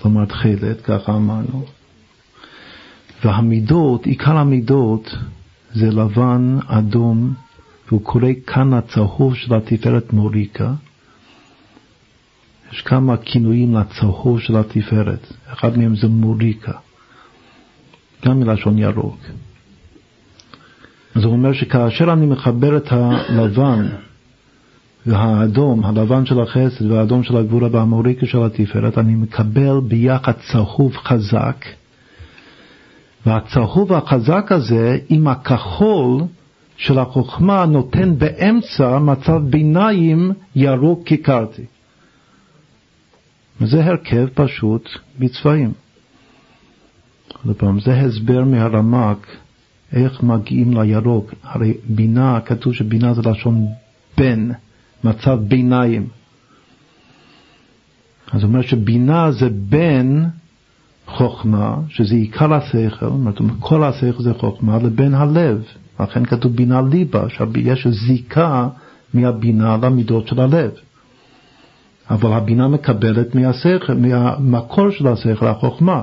[0.00, 1.64] כלומר תכלת, ככה אמרנו,
[3.24, 5.14] והמידות, עיקר המידות
[5.74, 7.34] זה לבן, אדום,
[7.88, 10.72] והוא קורא כאן הצהוב של התפארת מוריקה.
[12.72, 16.72] יש כמה כינויים לצהוב של התפארת, אחד מהם זה מוריקה.
[18.26, 19.18] גם מלשון ירוק.
[21.14, 23.88] הוא אומר שכאשר אני מחבר את הלבן
[25.06, 31.64] והאדום, הלבן של החסד והאדום של הגבורה והמוריקה של התפארת, אני מקבל ביחד צהוב חזק,
[33.26, 36.22] והצהוב החזק הזה עם הכחול
[36.76, 41.64] של החוכמה נותן באמצע מצב ביניים ירוק כיכרתי.
[43.60, 45.72] וזה הרכב פשוט בצבעים.
[47.84, 49.26] זה הסבר מהרמק
[49.92, 51.34] איך מגיעים לירוק.
[51.42, 53.66] הרי בינה, כתוב שבינה זה לשון
[54.18, 54.50] בן,
[55.04, 56.08] מצב ביניים.
[58.32, 60.24] אז הוא אומר שבינה זה בין
[61.06, 63.10] חוכמה, שזה עיקר השכל,
[63.60, 65.62] כל השכל זה חוכמה, לבין הלב.
[66.00, 68.68] לכן כתוב בינה ליבה, שיש זיקה
[69.14, 70.70] מהבינה למידות של הלב.
[72.10, 76.02] אבל הבינה מקבלת מהשכל, מהמקור של השכל, החוכמה.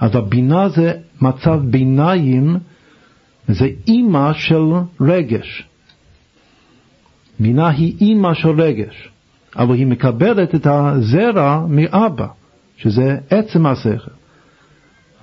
[0.00, 2.56] אז הבינה זה מצב ביניים,
[3.48, 4.64] זה אימא של
[5.00, 5.68] רגש.
[7.40, 9.10] בינה היא אימא של רגש,
[9.56, 12.26] אבל היא מקבלת את הזרע מאבא,
[12.76, 14.10] שזה עצם השכל.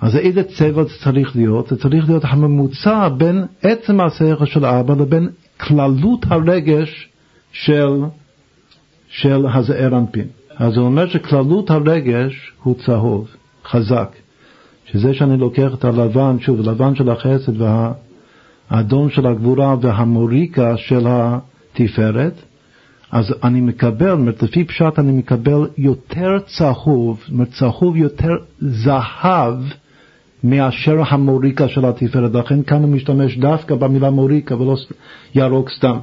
[0.00, 1.68] אז איזה צבע זה צריך להיות?
[1.68, 5.28] זה צריך להיות הממוצע בין עצם השכל של אבא לבין
[5.60, 7.08] כללות הרגש
[7.52, 7.90] של,
[9.08, 10.26] של הזעיר אנפין.
[10.56, 13.28] אז הוא אומר שכללות הרגש הוא צהוב,
[13.64, 14.16] חזק.
[14.86, 17.52] שזה שאני לוקח את הלבן, שוב, הלבן של החסד
[18.70, 22.32] והאדום של הגבורה והמוריקה של התפארת,
[23.14, 29.54] אז אני מקבל, זאת לפי פשט אני מקבל יותר צהוב, זאת אומרת, צהוב יותר זהב
[30.44, 32.34] מאשר המוריקה של התפארת.
[32.34, 34.76] לכן כאן הוא משתמש דווקא במילה מוריקה ולא
[35.34, 35.98] ירוק סתם.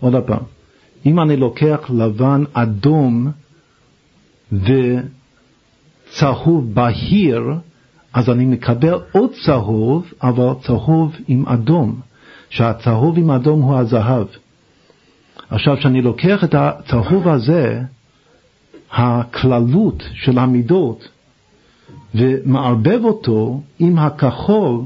[0.00, 0.42] עוד פעם,
[1.06, 3.30] אם אני לוקח לבן אדום
[6.12, 7.42] וצהוב בהיר,
[8.12, 12.00] אז אני מקבל עוד צהוב, אבל צהוב עם אדום,
[12.50, 14.26] שהצהוב עם אדום הוא הזהב.
[15.50, 17.82] עכשיו, כשאני לוקח את הצהוב הזה,
[18.92, 21.08] הכללות של המידות,
[22.14, 24.80] ומערבב אותו עם הכחול,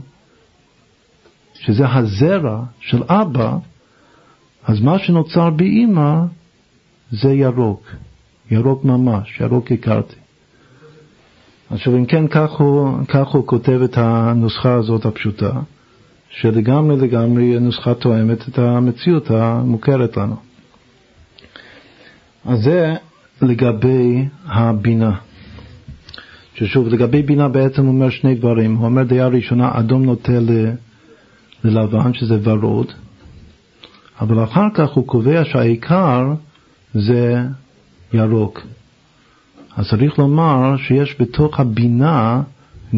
[1.54, 3.56] שזה הזרע של אבא,
[4.64, 6.20] אז מה שנוצר באימא
[7.10, 7.90] זה ירוק,
[8.50, 10.16] ירוק ממש, ירוק הכרתי.
[11.70, 15.50] עכשיו אם כן, כך הוא, כך הוא כותב את הנוסחה הזאת הפשוטה,
[16.40, 20.36] שלגמרי לגמרי נוסחה תואמת את המציאות המוכרת לנו.
[22.44, 22.94] אז זה
[23.42, 25.16] לגבי הבינה.
[26.54, 28.74] ששוב, לגבי בינה בעצם הוא אומר שני דברים.
[28.74, 30.32] הוא אומר דעה ראשונה, אדום נוטה
[31.64, 32.92] ללבן, שזה ורוד,
[34.20, 36.34] אבל אחר כך הוא קובע שהעיקר
[36.94, 37.42] זה
[38.12, 38.66] ירוק.
[39.76, 42.42] אז צריך לומר שיש בתוך הבינה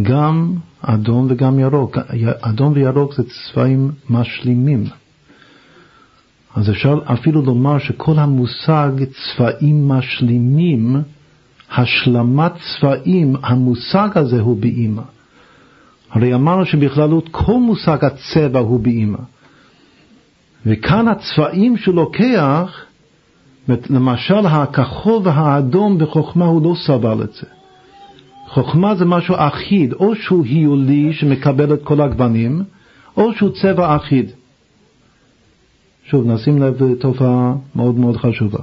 [0.02, 1.98] גם אדום וגם ירוק.
[2.40, 4.84] אדום וירוק זה צבעים משלימים.
[6.54, 10.96] אז אפשר אפילו לומר שכל המושג צבעים משלימים,
[11.70, 15.02] השלמת צבעים, המושג הזה הוא באימא.
[16.10, 19.18] הרי אמרנו שבכללות כל מושג הצבע הוא באימא.
[20.66, 22.84] וכאן הצבעים שהוא לוקח,
[23.68, 27.57] למשל הכחול והאדום בחוכמה הוא לא סבל את זה.
[28.48, 32.62] חוכמה זה משהו אחיד, או שהוא היולי שמקבל את כל הגוונים,
[33.16, 34.30] או שהוא צבע אחיד.
[36.04, 38.58] שוב, נשים לב לתופעה מאוד מאוד חשובה.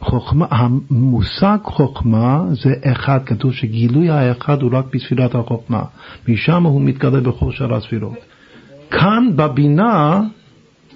[0.00, 5.82] חוכמה, המושג חוכמה זה אחד, כתוב שגילוי האחד הוא רק בספירת החוכמה,
[6.28, 8.16] משם הוא מתגלה בכל שאר הספירות.
[8.90, 10.20] כאן בבינה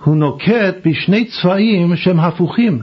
[0.05, 2.81] הוא נוקט בשני צבעים שהם הפוכים,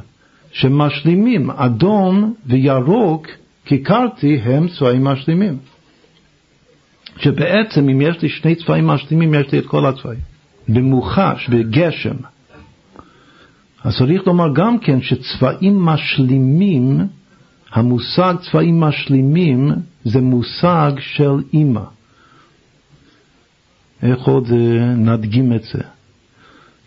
[0.51, 3.27] שמשלימים, אדום וירוק,
[3.67, 5.57] כיכרתי, הם צבעים משלימים.
[7.17, 10.19] שבעצם אם יש לי שני צבעים משלימים, יש לי את כל הצבעים.
[10.69, 12.15] במוחש, בגשם.
[13.83, 17.07] אז צריך לומר גם כן שצבעים משלימים,
[17.71, 19.71] המושג צבעים משלימים
[20.03, 21.83] זה מושג של אימא.
[24.03, 25.79] איך עוד אה, נדגים את זה?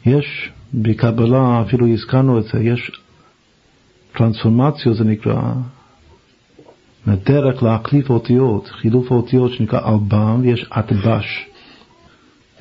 [0.07, 2.91] יש בקבלה, אפילו הזכרנו את זה, יש
[4.13, 5.53] טרנספורמציה זה נקרא,
[7.09, 11.47] דרך להחליף אותיות, חילוף האותיות שנקרא אלבם, ויש אטבש.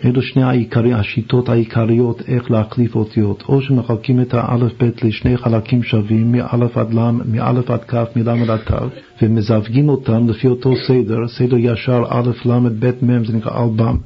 [0.06, 3.44] אלו שני העיקרי, השיטות העיקריות איך להחליף אותיות.
[3.50, 8.60] או שמחלקים את האלף-בית לשני חלקים שווים, מאלף עד למ, מאלף עד כף, מלמד עד
[8.60, 8.86] כף,
[9.22, 13.98] ומזווגים אותם לפי אותו סדר, סדר ישר א', ל', ב', מ', זה נקרא אלבם.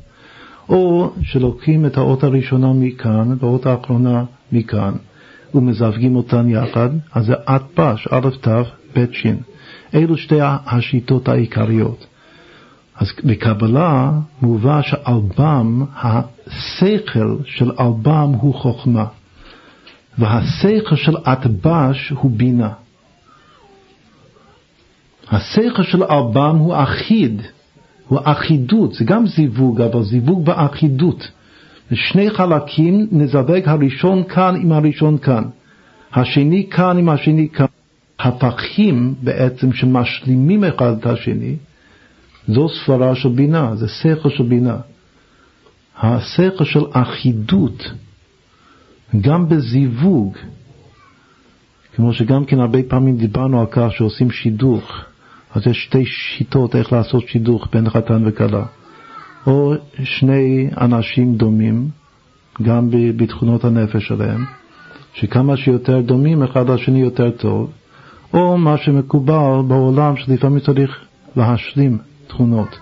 [0.70, 4.94] או שלוקחים את האות הראשונה מכאן והאות האחרונה מכאן
[5.56, 8.48] ומזווגים אותן יחד, אז זה אטפש, א' ת'
[8.98, 9.53] ב' ש'.
[9.96, 12.06] אלו שתי השיטות העיקריות.
[12.96, 19.06] אז בקבלה מובא שאלבם, השכל של אלבם הוא חוכמה,
[20.18, 22.70] והשכל של אטבש הוא בינה.
[25.32, 27.42] השכל של אלבם הוא אחיד,
[28.08, 31.32] הוא אחידות, זה גם זיווג, אבל זיווג באחידות.
[31.94, 35.44] שני חלקים, נזווג הראשון כאן עם הראשון כאן,
[36.14, 37.66] השני כאן עם השני כאן.
[38.24, 41.56] הפכים בעצם שמשלימים אחד את השני,
[42.48, 44.78] זו סברה של בינה, זה שכל של בינה.
[45.98, 47.92] השכל של אחידות,
[49.22, 50.38] גם בזיווג,
[51.96, 55.02] כמו שגם כן הרבה פעמים דיברנו על כך שעושים שידוך,
[55.56, 58.66] אז יש שתי שיטות איך לעשות שידוך בין חתן וכלה.
[59.48, 59.74] או
[60.04, 61.90] שני אנשים דומים,
[62.62, 64.46] גם בתכונות הנפש שלהם,
[65.14, 67.72] שכמה שיותר דומים אחד לשני יותר טוב,
[68.34, 71.06] או מה שמקובל בעולם שלפעמים צריך
[71.36, 71.98] להשלים
[72.28, 72.80] תכונות.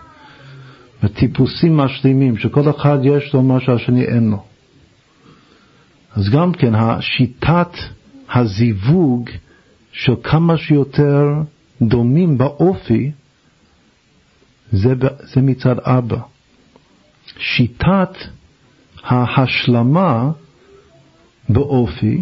[1.04, 4.44] וטיפוסים משלימים, שכל אחד יש לו מה שהשני אין לו.
[6.16, 7.72] אז גם כן, השיטת
[8.34, 9.30] הזיווג
[9.92, 11.28] של כמה שיותר
[11.82, 13.12] דומים באופי,
[14.72, 14.94] זה,
[15.34, 16.18] זה מצד אבא.
[17.38, 18.18] שיטת
[19.04, 20.32] ההשלמה
[21.50, 22.22] באופי,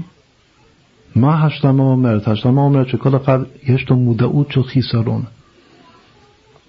[1.19, 2.27] מה ההשלמה אומרת?
[2.27, 5.23] ההשלמה אומרת שכל אחד יש לו מודעות של חיסרון,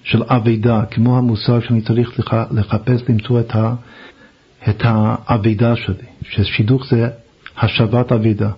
[0.03, 2.21] של אבידה, כמו המושג שאני צריך
[2.51, 3.75] לחפש למצוא את, ה,
[4.69, 7.09] את האבידה שלי, ששידוך זה
[7.57, 8.51] השבת אבידה.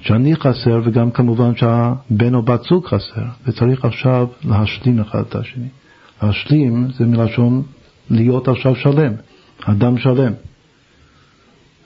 [0.00, 5.68] שאני חסר וגם כמובן שהבן או בת זוג חסר, וצריך עכשיו להשלים אחד את השני.
[6.22, 7.62] להשלים זה מלשון
[8.10, 9.12] להיות עכשיו שלם,
[9.64, 10.32] אדם שלם.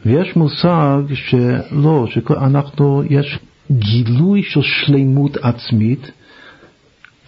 [0.06, 3.38] ויש מושג שלא, שאנחנו, יש
[3.70, 6.10] גילוי של שלמות עצמית,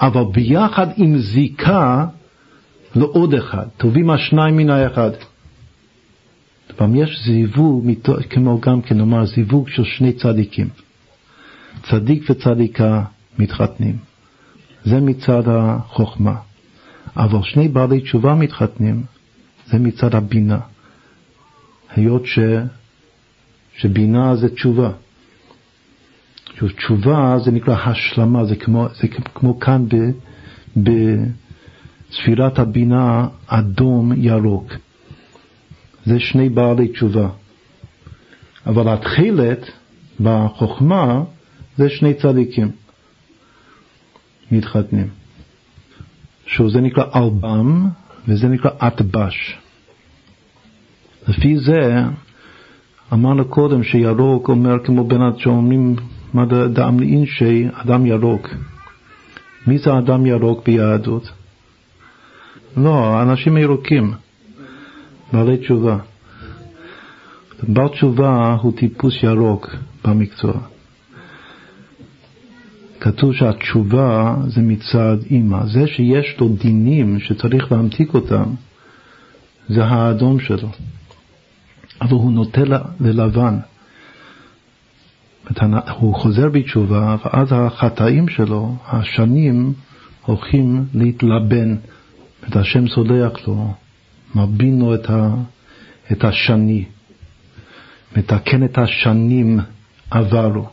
[0.00, 2.06] אבל ביחד עם זיקה
[2.96, 5.10] לעוד אחד, טובים השניים מן האחד.
[6.76, 7.90] פעם יש זיווג,
[8.30, 10.68] כמו גם כן נאמר זיווג של שני צדיקים.
[11.82, 13.02] צדיק וצדיקה
[13.38, 13.96] מתחתנים.
[14.84, 16.34] זה מצד החוכמה.
[17.16, 19.02] אבל שני בעלי תשובה מתחתנים,
[19.66, 20.58] זה מצד הבינה.
[21.96, 22.38] היות ש...
[23.76, 24.90] שבינה זה תשובה.
[26.76, 29.96] תשובה זה נקרא השלמה, זה כמו, זה כמו כאן ב,
[30.76, 34.72] בספירת הבינה אדום ירוק.
[36.06, 37.28] זה שני בעלי תשובה.
[38.66, 39.70] אבל התחילת
[40.20, 41.22] בחוכמה
[41.76, 42.70] זה שני צדיקים
[44.52, 45.08] מתחתנים.
[46.46, 47.88] שזה נקרא אלבם
[48.28, 49.59] וזה נקרא אטבש.
[51.28, 52.02] לפי זה
[53.12, 55.96] אמרנו קודם שירוק אומר כמו בן אדם שאומרים
[56.34, 58.48] מה דאם לאינשי אדם ירוק.
[59.66, 61.30] מי זה אדם ירוק ביהדות?
[62.76, 64.12] לא, אנשים ירוקים,
[65.32, 65.98] בעלי תשובה.
[67.68, 70.52] בעל תשובה הוא טיפוס ירוק במקצוע.
[73.00, 75.66] כתוב שהתשובה זה מצד אימא.
[75.66, 78.44] זה שיש לו דינים שצריך להמתיק אותם,
[79.68, 80.68] זה האדום שלו.
[82.00, 82.60] אבל הוא נוטה
[83.00, 83.58] ללבן.
[85.98, 89.72] הוא חוזר בתשובה, ואז החטאים שלו, השנים,
[90.24, 91.76] הולכים להתלבן.
[92.52, 93.74] השם סולח לו,
[94.34, 95.34] מבין לו את, ה,
[96.12, 96.84] את השני,
[98.16, 99.60] מתקן את השנים
[100.10, 100.68] עברו.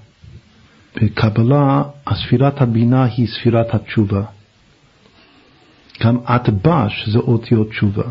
[0.95, 1.83] בקבלה,
[2.13, 4.23] ספירת הבינה היא ספירת התשובה.
[6.03, 8.03] גם אטבש זה אותיות תשובה.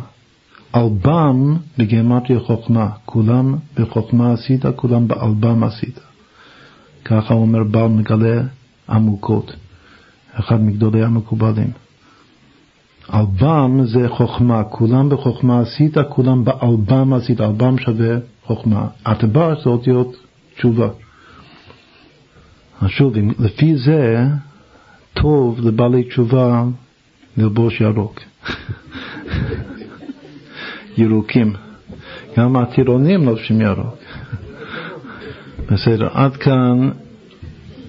[0.75, 6.01] אלבם בגימטריה חוכמה, כולם בחוכמה עשית, כולם באלבם עשית.
[7.05, 8.43] ככה אומר בעל מגלה
[8.89, 9.57] עמוקות,
[10.33, 11.71] אחד מגדולי המקובלים.
[13.15, 18.89] אלבם זה חוכמה, כולם בחוכמה עשית, כולם באלבם עשית, אלבם שווה חוכמה.
[19.03, 20.17] אטבש זה אותיות
[20.57, 20.89] תשובה.
[22.81, 24.25] אז שוב, לפי זה
[25.15, 26.65] טוב לבעלי תשובה
[27.37, 28.21] ללבוש ירוק.
[30.99, 31.53] ירוקים.
[32.39, 33.97] גם הטירונים לובשים ירוק.
[35.71, 36.91] בסדר, עד כאן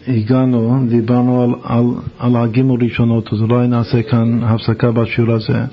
[0.07, 1.85] הגענו, דיברנו על, על,
[2.19, 5.65] על הגימל ראשונות, אז אולי נעשה כאן הפסקה בשיעור הזה.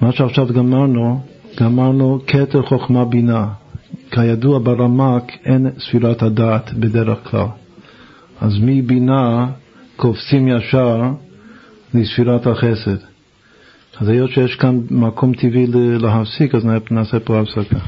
[0.00, 1.20] מה שעכשיו גמרנו,
[1.60, 3.48] גמרנו כתר חוכמה בינה.
[4.10, 7.46] כידוע ברמק אין ספירת הדעת בדרך כלל.
[8.40, 9.46] אז מבינה
[9.96, 11.02] קופצים ישר
[11.94, 13.07] לספירת החסד.
[14.00, 15.66] אז היות שיש כאן מקום טבעי
[16.00, 17.78] להפסיק, אז נעשה פה הפסקה.